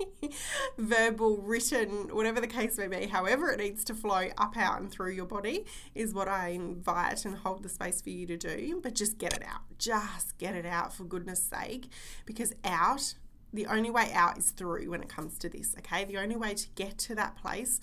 verbal, 0.79 1.37
written, 1.37 2.15
whatever 2.15 2.41
the 2.41 2.47
case 2.47 2.79
may 2.79 2.87
be, 2.87 3.05
however 3.05 3.51
it 3.51 3.59
needs 3.59 3.83
to 3.85 3.93
flow 3.93 4.29
up, 4.37 4.57
out, 4.57 4.81
and 4.81 4.91
through 4.91 5.11
your 5.11 5.27
body 5.27 5.65
is 5.93 6.15
what 6.15 6.27
I 6.27 6.49
invite 6.49 7.25
and 7.25 7.37
hold 7.37 7.61
the 7.61 7.69
space 7.69 8.01
for 8.01 8.09
you 8.09 8.25
to 8.25 8.37
do. 8.37 8.79
But 8.81 8.95
just 8.95 9.19
get 9.19 9.33
it 9.33 9.43
out. 9.45 9.61
Just 9.77 10.37
get 10.39 10.55
it 10.55 10.65
out 10.65 10.95
for 10.95 11.03
goodness 11.03 11.43
sake, 11.43 11.89
because 12.25 12.55
out, 12.63 13.13
the 13.51 13.65
only 13.65 13.89
way 13.89 14.11
out 14.13 14.37
is 14.37 14.51
through 14.51 14.89
when 14.89 15.01
it 15.01 15.09
comes 15.09 15.37
to 15.39 15.49
this, 15.49 15.75
okay? 15.79 16.05
The 16.05 16.17
only 16.17 16.35
way 16.35 16.53
to 16.53 16.67
get 16.75 16.97
to 16.99 17.15
that 17.15 17.35
place, 17.35 17.79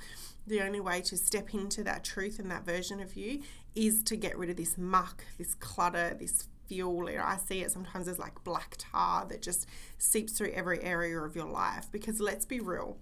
the 0.46 0.60
only 0.60 0.80
way 0.80 1.00
to 1.02 1.16
step 1.16 1.54
into 1.54 1.82
that 1.84 2.04
truth 2.04 2.38
and 2.38 2.50
that 2.50 2.64
version 2.64 3.00
of 3.00 3.16
you 3.16 3.42
is 3.74 4.02
to 4.04 4.16
get 4.16 4.38
rid 4.38 4.50
of 4.50 4.56
this 4.56 4.78
muck, 4.78 5.24
this 5.38 5.54
clutter, 5.54 6.16
this 6.18 6.48
fuel. 6.68 7.08
I 7.08 7.36
see 7.36 7.62
it 7.62 7.72
sometimes 7.72 8.08
as 8.08 8.18
like 8.18 8.44
black 8.44 8.76
tar 8.78 9.26
that 9.26 9.42
just 9.42 9.66
seeps 9.98 10.32
through 10.32 10.52
every 10.52 10.82
area 10.82 11.18
of 11.18 11.34
your 11.34 11.48
life. 11.48 11.86
Because 11.90 12.20
let's 12.20 12.44
be 12.44 12.60
real, 12.60 12.96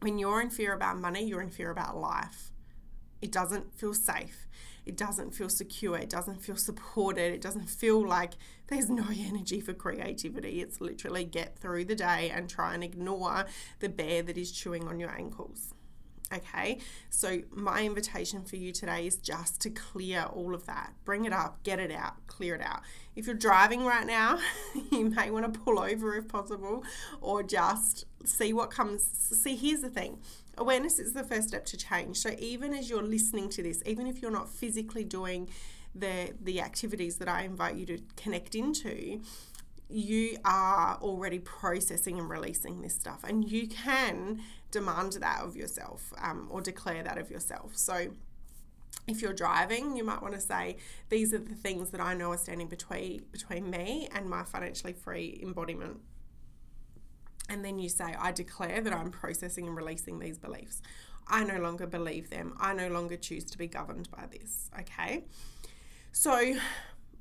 when 0.00 0.18
you're 0.18 0.40
in 0.40 0.50
fear 0.50 0.74
about 0.74 0.98
money, 0.98 1.24
you're 1.24 1.42
in 1.42 1.50
fear 1.50 1.70
about 1.70 1.96
life. 1.96 2.50
It 3.22 3.32
doesn't 3.32 3.74
feel 3.74 3.94
safe. 3.94 4.46
It 4.84 4.96
doesn't 4.96 5.34
feel 5.34 5.48
secure. 5.48 5.96
It 5.96 6.10
doesn't 6.10 6.42
feel 6.42 6.56
supported. 6.56 7.32
It 7.32 7.40
doesn't 7.40 7.68
feel 7.68 8.06
like 8.06 8.34
there's 8.68 8.90
no 8.90 9.04
energy 9.16 9.60
for 9.60 9.72
creativity. 9.72 10.60
It's 10.60 10.80
literally 10.80 11.24
get 11.24 11.58
through 11.58 11.84
the 11.84 11.94
day 11.94 12.30
and 12.30 12.48
try 12.48 12.74
and 12.74 12.82
ignore 12.82 13.46
the 13.80 13.88
bear 13.88 14.22
that 14.22 14.36
is 14.36 14.50
chewing 14.52 14.88
on 14.88 14.98
your 14.98 15.10
ankles. 15.10 15.72
Okay, 16.34 16.78
so 17.08 17.42
my 17.52 17.84
invitation 17.84 18.42
for 18.42 18.56
you 18.56 18.72
today 18.72 19.06
is 19.06 19.16
just 19.16 19.60
to 19.60 19.70
clear 19.70 20.24
all 20.24 20.56
of 20.56 20.66
that. 20.66 20.92
Bring 21.04 21.24
it 21.24 21.32
up, 21.32 21.62
get 21.62 21.78
it 21.78 21.92
out, 21.92 22.14
clear 22.26 22.56
it 22.56 22.60
out. 22.60 22.80
If 23.14 23.26
you're 23.26 23.36
driving 23.36 23.84
right 23.84 24.04
now, 24.04 24.40
you 24.90 25.10
may 25.10 25.30
want 25.30 25.52
to 25.52 25.60
pull 25.60 25.78
over 25.78 26.16
if 26.16 26.26
possible 26.26 26.82
or 27.20 27.44
just 27.44 28.06
see 28.24 28.52
what 28.52 28.72
comes. 28.72 29.04
See, 29.04 29.54
here's 29.54 29.82
the 29.82 29.88
thing 29.88 30.18
awareness 30.58 30.98
is 30.98 31.12
the 31.12 31.22
first 31.22 31.48
step 31.48 31.64
to 31.66 31.76
change. 31.76 32.16
So 32.16 32.30
even 32.38 32.74
as 32.74 32.90
you're 32.90 33.02
listening 33.02 33.48
to 33.50 33.62
this, 33.62 33.82
even 33.86 34.08
if 34.08 34.20
you're 34.20 34.30
not 34.30 34.48
physically 34.48 35.04
doing 35.04 35.48
the, 35.98 36.32
the 36.40 36.60
activities 36.60 37.16
that 37.16 37.28
I 37.28 37.42
invite 37.42 37.76
you 37.76 37.86
to 37.86 37.98
connect 38.16 38.54
into, 38.54 39.20
you 39.88 40.36
are 40.44 40.98
already 41.00 41.38
processing 41.38 42.18
and 42.18 42.28
releasing 42.28 42.82
this 42.82 42.94
stuff, 42.94 43.22
and 43.24 43.48
you 43.50 43.68
can 43.68 44.40
demand 44.70 45.12
that 45.14 45.42
of 45.42 45.56
yourself 45.56 46.12
um, 46.20 46.48
or 46.50 46.60
declare 46.60 47.02
that 47.02 47.18
of 47.18 47.30
yourself. 47.30 47.76
So, 47.76 48.08
if 49.06 49.22
you're 49.22 49.32
driving, 49.32 49.96
you 49.96 50.02
might 50.02 50.20
want 50.20 50.34
to 50.34 50.40
say, 50.40 50.76
These 51.08 51.32
are 51.32 51.38
the 51.38 51.54
things 51.54 51.90
that 51.90 52.00
I 52.00 52.14
know 52.14 52.32
are 52.32 52.36
standing 52.36 52.66
between, 52.66 53.24
between 53.30 53.70
me 53.70 54.08
and 54.12 54.28
my 54.28 54.42
financially 54.42 54.92
free 54.92 55.38
embodiment. 55.42 56.00
And 57.48 57.64
then 57.64 57.78
you 57.78 57.88
say, 57.88 58.16
I 58.18 58.32
declare 58.32 58.80
that 58.80 58.92
I'm 58.92 59.12
processing 59.12 59.68
and 59.68 59.76
releasing 59.76 60.18
these 60.18 60.38
beliefs. 60.38 60.82
I 61.28 61.44
no 61.44 61.58
longer 61.58 61.86
believe 61.86 62.30
them. 62.30 62.56
I 62.58 62.72
no 62.72 62.88
longer 62.88 63.16
choose 63.16 63.44
to 63.44 63.58
be 63.58 63.66
governed 63.66 64.10
by 64.10 64.26
this. 64.30 64.70
Okay. 64.80 65.24
So, 66.18 66.56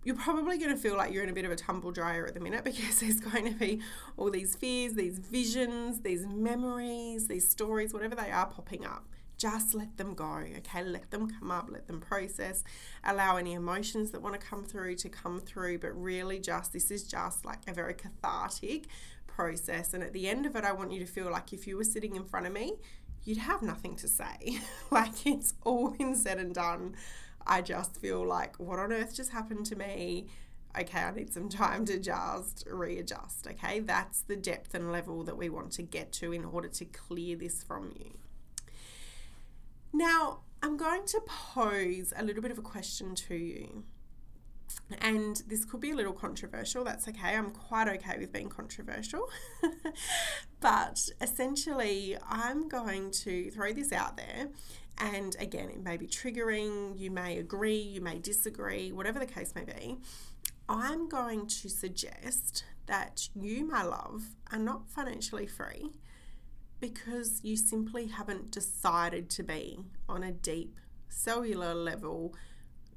you're 0.06 0.16
probably 0.16 0.58
going 0.58 0.74
to 0.74 0.78
feel 0.78 0.96
like 0.96 1.12
you're 1.12 1.22
in 1.22 1.30
a 1.30 1.34
bit 1.34 1.44
of 1.44 1.52
a 1.52 1.56
tumble 1.58 1.92
dryer 1.92 2.26
at 2.26 2.34
the 2.34 2.40
minute 2.40 2.64
because 2.64 3.00
there's 3.02 3.20
going 3.20 3.44
to 3.44 3.60
be 3.60 3.82
all 4.16 4.32
these 4.32 4.56
fears, 4.56 4.94
these 4.94 5.20
visions, 5.20 6.00
these 6.00 6.26
memories, 6.26 7.28
these 7.28 7.46
stories, 7.46 7.94
whatever 7.94 8.16
they 8.16 8.32
are 8.32 8.46
popping 8.46 8.86
up. 8.86 9.04
Just 9.38 9.76
let 9.76 9.98
them 9.98 10.14
go, 10.14 10.42
okay? 10.60 10.82
Let 10.82 11.12
them 11.12 11.30
come 11.30 11.52
up, 11.52 11.68
let 11.70 11.88
them 11.88 12.00
process, 12.00 12.64
allow 13.04 13.36
any 13.36 13.52
emotions 13.52 14.12
that 14.12 14.22
want 14.22 14.40
to 14.40 14.48
come 14.48 14.64
through 14.64 14.96
to 14.96 15.10
come 15.10 15.42
through, 15.42 15.80
but 15.80 15.92
really 16.02 16.40
just 16.40 16.72
this 16.72 16.90
is 16.90 17.04
just 17.04 17.44
like 17.44 17.68
a 17.68 17.74
very 17.74 17.96
cathartic 17.96 18.86
process. 19.28 19.94
And 19.94 20.04
at 20.04 20.14
the 20.14 20.30
end 20.30 20.46
of 20.46 20.56
it, 20.56 20.64
I 20.64 20.72
want 20.72 20.94
you 20.94 21.02
to 21.02 21.06
feel 21.06 21.30
like 21.30 21.52
if 21.52 21.68
you 21.68 21.76
were 21.76 21.84
sitting 21.84 22.16
in 22.16 22.24
front 22.24 22.46
of 22.46 22.54
me, 22.54 22.76
you'd 23.26 23.40
have 23.40 23.62
nothing 23.62 23.98
to 23.98 24.08
say. 24.08 24.62
like 24.90 25.26
it's 25.28 25.54
all 25.66 25.90
been 25.90 26.16
said 26.16 26.38
and 26.38 26.56
done. 26.56 26.96
I 27.48 27.62
just 27.62 27.98
feel 27.98 28.26
like, 28.26 28.56
what 28.58 28.80
on 28.80 28.92
earth 28.92 29.16
just 29.16 29.32
happened 29.32 29.66
to 29.68 29.76
me? 29.76 30.28
Okay, 30.80 31.00
I 31.00 31.12
need 31.12 31.32
some 31.32 31.50
time 31.50 31.86
to 31.86 32.00
just 32.00 32.66
readjust. 32.70 33.48
Okay, 33.48 33.80
that's 33.80 34.22
the 34.22 34.36
depth 34.36 34.74
and 34.74 34.92
level 34.92 35.24
that 35.24 35.38
we 35.38 35.50
want 35.50 35.72
to 35.74 35.84
get 35.84 36.12
to 36.14 36.32
in 36.34 36.46
order 36.46 36.68
to 36.68 36.86
clear 36.86 37.36
this 37.36 37.64
from 37.64 37.94
you. 37.98 38.18
Now, 39.94 40.40
I'm 40.62 40.78
going 40.78 41.06
to 41.06 41.22
pose 41.26 42.12
a 42.18 42.24
little 42.24 42.42
bit 42.42 42.52
of 42.52 42.58
a 42.58 42.64
question 42.64 43.16
to 43.16 43.36
you. 43.36 43.84
And 45.00 45.42
this 45.48 45.64
could 45.64 45.80
be 45.80 45.92
a 45.92 45.96
little 45.96 46.14
controversial. 46.14 46.84
That's 46.84 47.08
okay. 47.08 47.36
I'm 47.36 47.52
quite 47.52 47.88
okay 47.88 48.18
with 48.20 48.34
being 48.34 48.50
controversial. 48.50 49.30
but 50.60 51.10
essentially, 51.22 52.18
I'm 52.28 52.68
going 52.68 53.12
to 53.12 53.52
throw 53.52 53.74
this 53.74 53.92
out 53.92 54.18
there 54.18 54.50
and 54.98 55.36
again, 55.40 55.70
it 55.70 55.84
may 55.84 55.98
be 55.98 56.08
triggering, 56.08 56.98
you 56.98 57.12
may 57.12 57.38
agree, 57.38 57.78
you 57.78 58.02
may 58.02 58.18
disagree, 58.18 58.92
whatever 58.92 59.20
the 59.20 59.26
case 59.26 59.54
may 59.56 59.64
be. 59.64 59.98
I'm 60.68 61.08
going 61.08 61.48
to 61.48 61.70
suggest 61.70 62.64
that 62.88 63.30
you, 63.36 63.66
my 63.66 63.84
love, 63.84 64.24
are 64.52 64.60
not 64.60 64.90
financially 64.90 65.48
free 65.48 65.92
because 66.80 67.42
you 67.44 67.58
simply 67.58 68.08
haven't 68.08 68.52
decided 68.52 69.30
to 69.32 69.44
be 69.44 69.80
on 70.08 70.24
a 70.24 70.32
deep 70.32 70.80
cellular 71.08 71.74
level 71.74 72.36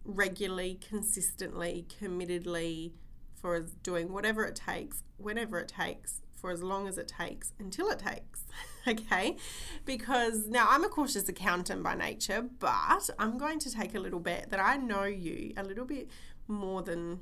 regularly, 0.05 0.79
consistently, 0.87 1.87
committedly 2.01 2.93
for 3.35 3.61
doing 3.83 4.13
whatever 4.13 4.45
it 4.45 4.57
takes, 4.57 5.03
whenever 5.17 5.59
it 5.59 5.69
takes, 5.69 6.23
for 6.41 6.51
as 6.51 6.63
long 6.63 6.89
as 6.89 6.99
it 6.99 7.09
takes 7.09 7.53
until 7.59 7.89
it 7.89 7.99
takes. 7.99 8.45
okay? 8.89 9.37
Because 9.85 10.47
now 10.47 10.67
I'm 10.71 10.85
a 10.85 10.89
cautious 10.89 11.29
accountant 11.29 11.83
by 11.83 11.95
nature, 11.95 12.47
but 12.59 13.11
I'm 13.19 13.39
going 13.39 13.59
to 13.61 13.71
take 13.71 13.95
a 13.95 14.01
little 14.01 14.21
bet 14.21 14.51
that 14.51 14.61
I 14.61 14.77
know 14.77 15.05
you 15.05 15.53
a 15.57 15.63
little 15.63 15.85
bit 15.85 16.09
more 16.47 16.83
than 16.83 17.21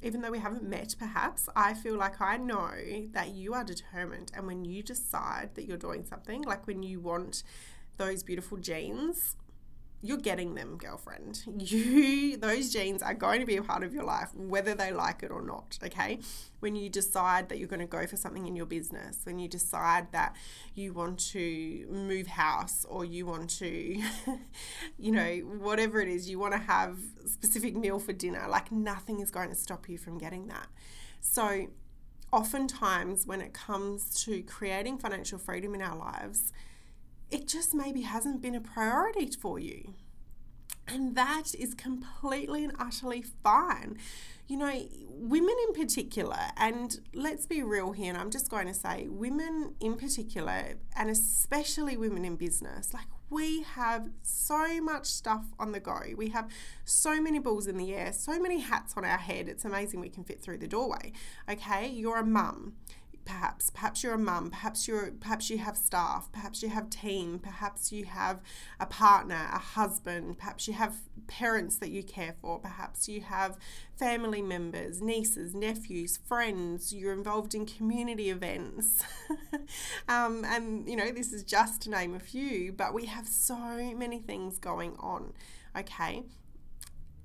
even 0.00 0.20
though 0.20 0.30
we 0.30 0.38
haven't 0.38 0.62
met 0.62 0.94
perhaps, 0.96 1.48
I 1.56 1.74
feel 1.74 1.96
like 1.96 2.20
I 2.20 2.36
know 2.36 2.70
that 3.12 3.30
you 3.30 3.54
are 3.54 3.64
determined. 3.64 4.30
And 4.32 4.46
when 4.46 4.64
you 4.64 4.82
decide 4.82 5.50
that 5.54 5.66
you're 5.66 5.76
doing 5.76 6.04
something, 6.04 6.42
like 6.42 6.68
when 6.68 6.84
you 6.84 7.00
want 7.00 7.42
those 7.96 8.22
beautiful 8.22 8.58
jeans, 8.58 9.34
you're 10.00 10.16
getting 10.16 10.54
them, 10.54 10.76
girlfriend. 10.76 11.44
You 11.58 12.36
those 12.36 12.72
jeans 12.72 13.02
are 13.02 13.14
going 13.14 13.40
to 13.40 13.46
be 13.46 13.56
a 13.56 13.62
part 13.62 13.82
of 13.82 13.92
your 13.92 14.04
life, 14.04 14.34
whether 14.34 14.74
they 14.74 14.92
like 14.92 15.22
it 15.22 15.30
or 15.30 15.42
not. 15.42 15.78
Okay. 15.84 16.20
When 16.60 16.76
you 16.76 16.88
decide 16.88 17.48
that 17.48 17.58
you're 17.58 17.68
going 17.68 17.80
to 17.80 17.86
go 17.86 18.06
for 18.06 18.16
something 18.16 18.46
in 18.46 18.56
your 18.56 18.66
business, 18.66 19.20
when 19.24 19.38
you 19.38 19.48
decide 19.48 20.12
that 20.12 20.34
you 20.74 20.92
want 20.92 21.18
to 21.30 21.86
move 21.90 22.26
house 22.26 22.86
or 22.88 23.04
you 23.04 23.26
want 23.26 23.50
to, 23.58 24.02
you 24.98 25.12
know, 25.12 25.36
whatever 25.60 26.00
it 26.00 26.08
is, 26.08 26.28
you 26.28 26.38
want 26.38 26.52
to 26.52 26.58
have 26.58 26.98
specific 27.26 27.76
meal 27.76 27.98
for 27.98 28.12
dinner, 28.12 28.46
like 28.48 28.72
nothing 28.72 29.20
is 29.20 29.30
going 29.30 29.48
to 29.50 29.54
stop 29.54 29.88
you 29.88 29.98
from 29.98 30.18
getting 30.18 30.46
that. 30.48 30.68
So 31.20 31.68
oftentimes 32.32 33.26
when 33.26 33.40
it 33.40 33.52
comes 33.52 34.22
to 34.24 34.42
creating 34.42 34.98
financial 34.98 35.38
freedom 35.38 35.74
in 35.74 35.82
our 35.82 35.96
lives, 35.96 36.52
it 37.30 37.46
just 37.46 37.74
maybe 37.74 38.02
hasn't 38.02 38.40
been 38.40 38.54
a 38.54 38.60
priority 38.60 39.30
for 39.30 39.58
you. 39.58 39.94
And 40.86 41.14
that 41.16 41.54
is 41.58 41.74
completely 41.74 42.64
and 42.64 42.72
utterly 42.78 43.22
fine. 43.22 43.98
You 44.46 44.56
know, 44.56 44.88
women 45.06 45.54
in 45.68 45.74
particular, 45.74 46.38
and 46.56 46.98
let's 47.12 47.44
be 47.44 47.62
real 47.62 47.92
here, 47.92 48.08
and 48.08 48.16
I'm 48.16 48.30
just 48.30 48.48
going 48.48 48.66
to 48.66 48.72
say 48.72 49.06
women 49.08 49.74
in 49.80 49.96
particular, 49.96 50.78
and 50.96 51.10
especially 51.10 51.98
women 51.98 52.24
in 52.24 52.36
business, 52.36 52.94
like 52.94 53.04
we 53.28 53.62
have 53.62 54.08
so 54.22 54.80
much 54.80 55.04
stuff 55.04 55.44
on 55.58 55.72
the 55.72 55.80
go. 55.80 56.00
We 56.16 56.30
have 56.30 56.48
so 56.86 57.20
many 57.20 57.38
balls 57.38 57.66
in 57.66 57.76
the 57.76 57.94
air, 57.94 58.14
so 58.14 58.40
many 58.40 58.60
hats 58.60 58.94
on 58.96 59.04
our 59.04 59.18
head. 59.18 59.48
It's 59.48 59.66
amazing 59.66 60.00
we 60.00 60.08
can 60.08 60.24
fit 60.24 60.40
through 60.40 60.58
the 60.58 60.66
doorway. 60.66 61.12
Okay, 61.50 61.88
you're 61.88 62.18
a 62.18 62.24
mum 62.24 62.76
perhaps 63.28 63.68
perhaps 63.68 64.02
you're 64.02 64.14
a 64.14 64.18
mum 64.18 64.50
perhaps 64.50 64.88
you're 64.88 65.10
perhaps 65.20 65.50
you 65.50 65.58
have 65.58 65.76
staff 65.76 66.30
perhaps 66.32 66.62
you 66.62 66.70
have 66.70 66.88
team 66.88 67.38
perhaps 67.38 67.92
you 67.92 68.06
have 68.06 68.40
a 68.80 68.86
partner 68.86 69.48
a 69.52 69.58
husband 69.58 70.38
perhaps 70.38 70.66
you 70.66 70.72
have 70.72 70.96
parents 71.26 71.76
that 71.76 71.90
you 71.90 72.02
care 72.02 72.34
for 72.40 72.58
perhaps 72.58 73.06
you 73.06 73.20
have 73.20 73.58
family 73.96 74.40
members 74.40 75.02
nieces 75.02 75.54
nephews 75.54 76.18
friends 76.26 76.90
you're 76.92 77.12
involved 77.12 77.54
in 77.54 77.66
community 77.66 78.30
events. 78.30 79.02
Um, 80.08 80.44
and 80.46 80.88
you 80.88 80.96
know 80.96 81.10
this 81.10 81.32
is 81.32 81.42
just 81.44 81.82
to 81.82 81.90
name 81.90 82.14
a 82.14 82.20
few 82.20 82.72
but 82.72 82.94
we 82.94 83.04
have 83.06 83.28
so 83.28 83.56
many 83.94 84.18
things 84.18 84.58
going 84.58 84.96
on 84.98 85.34
okay 85.76 86.24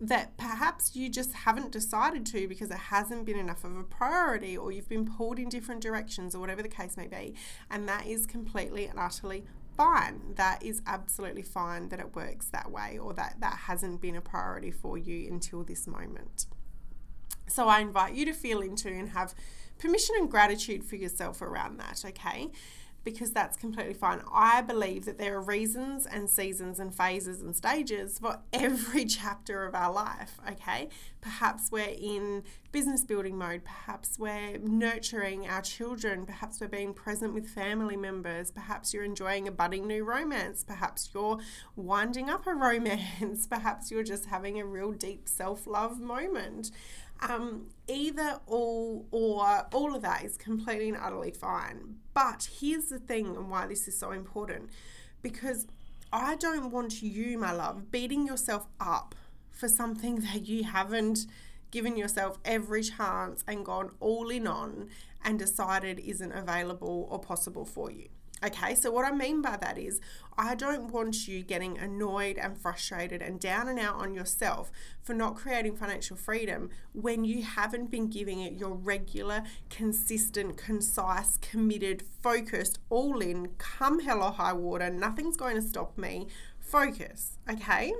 that 0.07 0.35
perhaps 0.35 0.97
you 0.97 1.07
just 1.07 1.31
haven't 1.33 1.71
decided 1.71 2.25
to 2.25 2.45
because 2.45 2.69
it 2.69 2.77
hasn't 2.77 3.25
been 3.25 3.39
enough 3.39 3.63
of 3.63 3.77
a 3.77 3.83
priority 3.83 4.57
or 4.57 4.69
you've 4.69 4.89
been 4.89 5.09
pulled 5.09 5.39
in 5.39 5.47
different 5.47 5.81
directions 5.81 6.35
or 6.35 6.39
whatever 6.39 6.61
the 6.61 6.67
case 6.67 6.97
may 6.97 7.07
be. 7.07 7.35
And 7.71 7.87
that 7.87 8.05
is 8.05 8.25
completely 8.25 8.85
and 8.85 8.99
utterly 8.99 9.45
fine. 9.77 10.33
That 10.35 10.61
is 10.61 10.81
absolutely 10.85 11.41
fine 11.41 11.87
that 11.87 12.01
it 12.01 12.15
works 12.15 12.47
that 12.47 12.69
way 12.69 12.97
or 12.97 13.13
that 13.13 13.37
that 13.39 13.59
hasn't 13.67 14.01
been 14.01 14.17
a 14.17 14.21
priority 14.21 14.71
for 14.71 14.97
you 14.97 15.31
until 15.31 15.63
this 15.63 15.87
moment. 15.87 16.47
So 17.47 17.69
I 17.69 17.79
invite 17.79 18.13
you 18.13 18.25
to 18.25 18.33
feel 18.33 18.59
into 18.59 18.89
and 18.89 19.09
have 19.09 19.33
permission 19.77 20.15
and 20.17 20.29
gratitude 20.29 20.83
for 20.83 20.97
yourself 20.97 21.41
around 21.41 21.79
that, 21.79 22.03
okay? 22.05 22.51
Because 23.03 23.31
that's 23.31 23.57
completely 23.57 23.93
fine. 23.93 24.21
I 24.31 24.61
believe 24.61 25.05
that 25.05 25.17
there 25.17 25.35
are 25.35 25.41
reasons 25.41 26.05
and 26.05 26.29
seasons 26.29 26.79
and 26.79 26.95
phases 26.95 27.41
and 27.41 27.55
stages 27.55 28.19
for 28.19 28.39
every 28.53 29.05
chapter 29.05 29.65
of 29.65 29.75
our 29.75 29.91
life, 29.91 30.39
okay? 30.49 30.89
Perhaps 31.21 31.71
we're 31.71 31.95
in 31.97 32.43
business 32.71 33.03
building 33.03 33.37
mode, 33.37 33.63
perhaps 33.63 34.17
we're 34.17 34.57
nurturing 34.57 35.47
our 35.47 35.61
children, 35.61 36.25
perhaps 36.25 36.59
we're 36.59 36.67
being 36.67 36.93
present 36.93 37.33
with 37.33 37.47
family 37.47 37.95
members, 37.95 38.51
perhaps 38.51 38.93
you're 38.93 39.03
enjoying 39.03 39.47
a 39.47 39.51
budding 39.51 39.87
new 39.87 40.03
romance, 40.03 40.63
perhaps 40.63 41.09
you're 41.13 41.37
winding 41.75 42.29
up 42.29 42.47
a 42.47 42.53
romance, 42.55 43.47
perhaps 43.47 43.91
you're 43.91 44.03
just 44.03 44.25
having 44.25 44.59
a 44.59 44.65
real 44.65 44.91
deep 44.91 45.27
self 45.27 45.67
love 45.67 45.99
moment. 45.99 46.71
Um, 47.21 47.69
either 47.87 48.39
all 48.47 49.05
or 49.11 49.65
all 49.71 49.95
of 49.95 50.01
that 50.01 50.25
is 50.25 50.35
completely 50.35 50.89
and 50.89 50.97
utterly 50.97 51.31
fine. 51.31 51.95
But 52.13 52.49
here's 52.59 52.85
the 52.85 52.99
thing 52.99 53.27
and 53.27 53.49
why 53.49 53.67
this 53.67 53.87
is 53.87 53.97
so 53.97 54.11
important 54.11 54.69
because 55.21 55.67
I 56.11 56.35
don't 56.35 56.69
want 56.69 57.01
you, 57.01 57.39
my 57.39 57.51
love, 57.53 57.89
beating 57.91 58.27
yourself 58.27 58.67
up 58.79 59.15
for 59.51 59.67
something 59.67 60.15
that 60.33 60.45
you 60.45 60.63
haven't 60.63 61.25
given 61.71 61.97
yourself 61.97 62.37
every 62.45 62.83
chance 62.83 63.43
and 63.47 63.65
gone 63.65 63.89
all 63.99 64.29
in 64.29 64.45
on 64.45 64.89
and 65.23 65.39
decided 65.39 65.99
isn't 65.99 66.31
available 66.31 67.07
or 67.09 67.19
possible 67.19 67.65
for 67.65 67.89
you. 67.89 68.09
Okay, 68.45 68.75
so 68.75 68.91
what 68.91 69.05
I 69.05 69.11
mean 69.11 69.41
by 69.41 69.55
that 69.57 69.77
is, 69.77 70.01
I 70.37 70.55
don't 70.55 70.91
want 70.91 71.29
you 71.29 71.43
getting 71.43 71.77
annoyed 71.77 72.37
and 72.37 72.57
frustrated 72.57 73.21
and 73.21 73.39
down 73.39 73.69
and 73.69 73.79
out 73.79 73.95
on 73.95 74.13
yourself 74.13 74.69
for 75.01 75.13
not 75.13 75.35
creating 75.35 75.77
financial 75.77 76.17
freedom 76.17 76.69
when 76.91 77.23
you 77.23 77.43
haven't 77.43 77.89
been 77.89 78.09
giving 78.09 78.41
it 78.41 78.53
your 78.53 78.73
regular, 78.73 79.43
consistent, 79.69 80.57
concise, 80.57 81.37
committed, 81.37 82.03
focused, 82.21 82.79
all 82.89 83.21
in, 83.21 83.49
come 83.57 83.99
hell 83.99 84.21
or 84.21 84.31
high 84.31 84.53
water, 84.53 84.89
nothing's 84.89 85.37
going 85.37 85.55
to 85.55 85.61
stop 85.61 85.97
me. 85.97 86.27
Focus, 86.59 87.37
okay? 87.49 87.93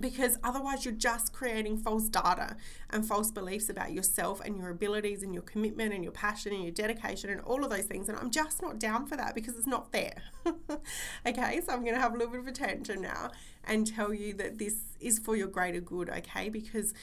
Because 0.00 0.38
otherwise 0.42 0.84
you're 0.84 0.92
just 0.94 1.32
creating 1.32 1.78
false 1.78 2.08
data 2.08 2.56
and 2.90 3.06
false 3.06 3.30
beliefs 3.30 3.68
about 3.68 3.92
yourself 3.92 4.40
and 4.44 4.56
your 4.56 4.70
abilities 4.70 5.22
and 5.22 5.32
your 5.32 5.42
commitment 5.42 5.94
and 5.94 6.02
your 6.02 6.12
passion 6.12 6.52
and 6.52 6.62
your 6.62 6.72
dedication 6.72 7.30
and 7.30 7.40
all 7.42 7.62
of 7.64 7.70
those 7.70 7.84
things 7.84 8.08
and 8.08 8.18
I'm 8.18 8.30
just 8.30 8.60
not 8.60 8.78
down 8.78 9.06
for 9.06 9.16
that 9.16 9.34
because 9.34 9.56
it's 9.56 9.66
not 9.66 9.92
fair. 9.92 10.14
okay, 11.26 11.60
so 11.64 11.72
I'm 11.72 11.82
going 11.82 11.94
to 11.94 12.00
have 12.00 12.12
a 12.12 12.16
little 12.16 12.32
bit 12.32 12.40
of 12.40 12.46
a 12.48 12.54
attention 12.54 13.02
now 13.02 13.30
and 13.64 13.86
tell 13.86 14.12
you 14.14 14.32
that 14.34 14.58
this 14.58 14.76
is 15.00 15.18
for 15.18 15.36
your 15.36 15.48
greater 15.48 15.80
good, 15.80 16.08
okay? 16.08 16.48
Because 16.48 16.94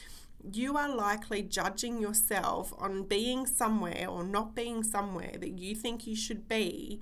you 0.51 0.77
are 0.77 0.93
likely 0.93 1.43
judging 1.43 2.01
yourself 2.01 2.73
on 2.77 3.03
being 3.03 3.45
somewhere 3.45 4.07
or 4.09 4.23
not 4.23 4.55
being 4.55 4.83
somewhere 4.83 5.33
that 5.39 5.59
you 5.59 5.75
think 5.75 6.07
you 6.07 6.15
should 6.15 6.47
be 6.47 6.99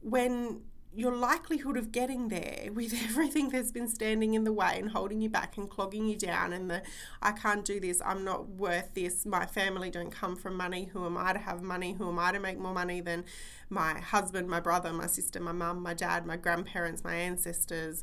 when 0.00 0.60
your 0.94 1.14
likelihood 1.14 1.76
of 1.76 1.92
getting 1.92 2.28
there 2.28 2.68
with 2.72 2.94
everything 3.08 3.50
that's 3.50 3.70
been 3.70 3.88
standing 3.88 4.34
in 4.34 4.44
the 4.44 4.52
way 4.52 4.78
and 4.78 4.90
holding 4.90 5.20
you 5.20 5.28
back 5.28 5.56
and 5.56 5.68
clogging 5.68 6.08
you 6.08 6.16
down 6.16 6.52
and 6.52 6.70
the 6.70 6.82
I 7.22 7.32
can't 7.32 7.64
do 7.64 7.78
this, 7.78 8.00
I'm 8.04 8.24
not 8.24 8.48
worth 8.48 8.94
this, 8.94 9.26
my 9.26 9.46
family 9.46 9.90
don't 9.90 10.10
come 10.10 10.36
from 10.36 10.56
money, 10.56 10.90
who 10.92 11.04
am 11.04 11.16
I 11.16 11.32
to 11.32 11.38
have 11.38 11.62
money, 11.62 11.92
who 11.92 12.08
am 12.08 12.18
I 12.18 12.32
to 12.32 12.40
make 12.40 12.58
more 12.58 12.74
money 12.74 13.00
than 13.00 13.24
my 13.70 13.98
husband, 14.00 14.48
my 14.48 14.60
brother, 14.60 14.92
my 14.92 15.06
sister, 15.06 15.40
my 15.40 15.52
mum, 15.52 15.82
my 15.82 15.94
dad, 15.94 16.26
my 16.26 16.36
grandparents, 16.36 17.04
my 17.04 17.14
ancestors, 17.14 18.02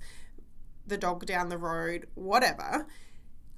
the 0.87 0.97
dog 0.97 1.25
down 1.25 1.49
the 1.49 1.57
road, 1.57 2.07
whatever. 2.13 2.87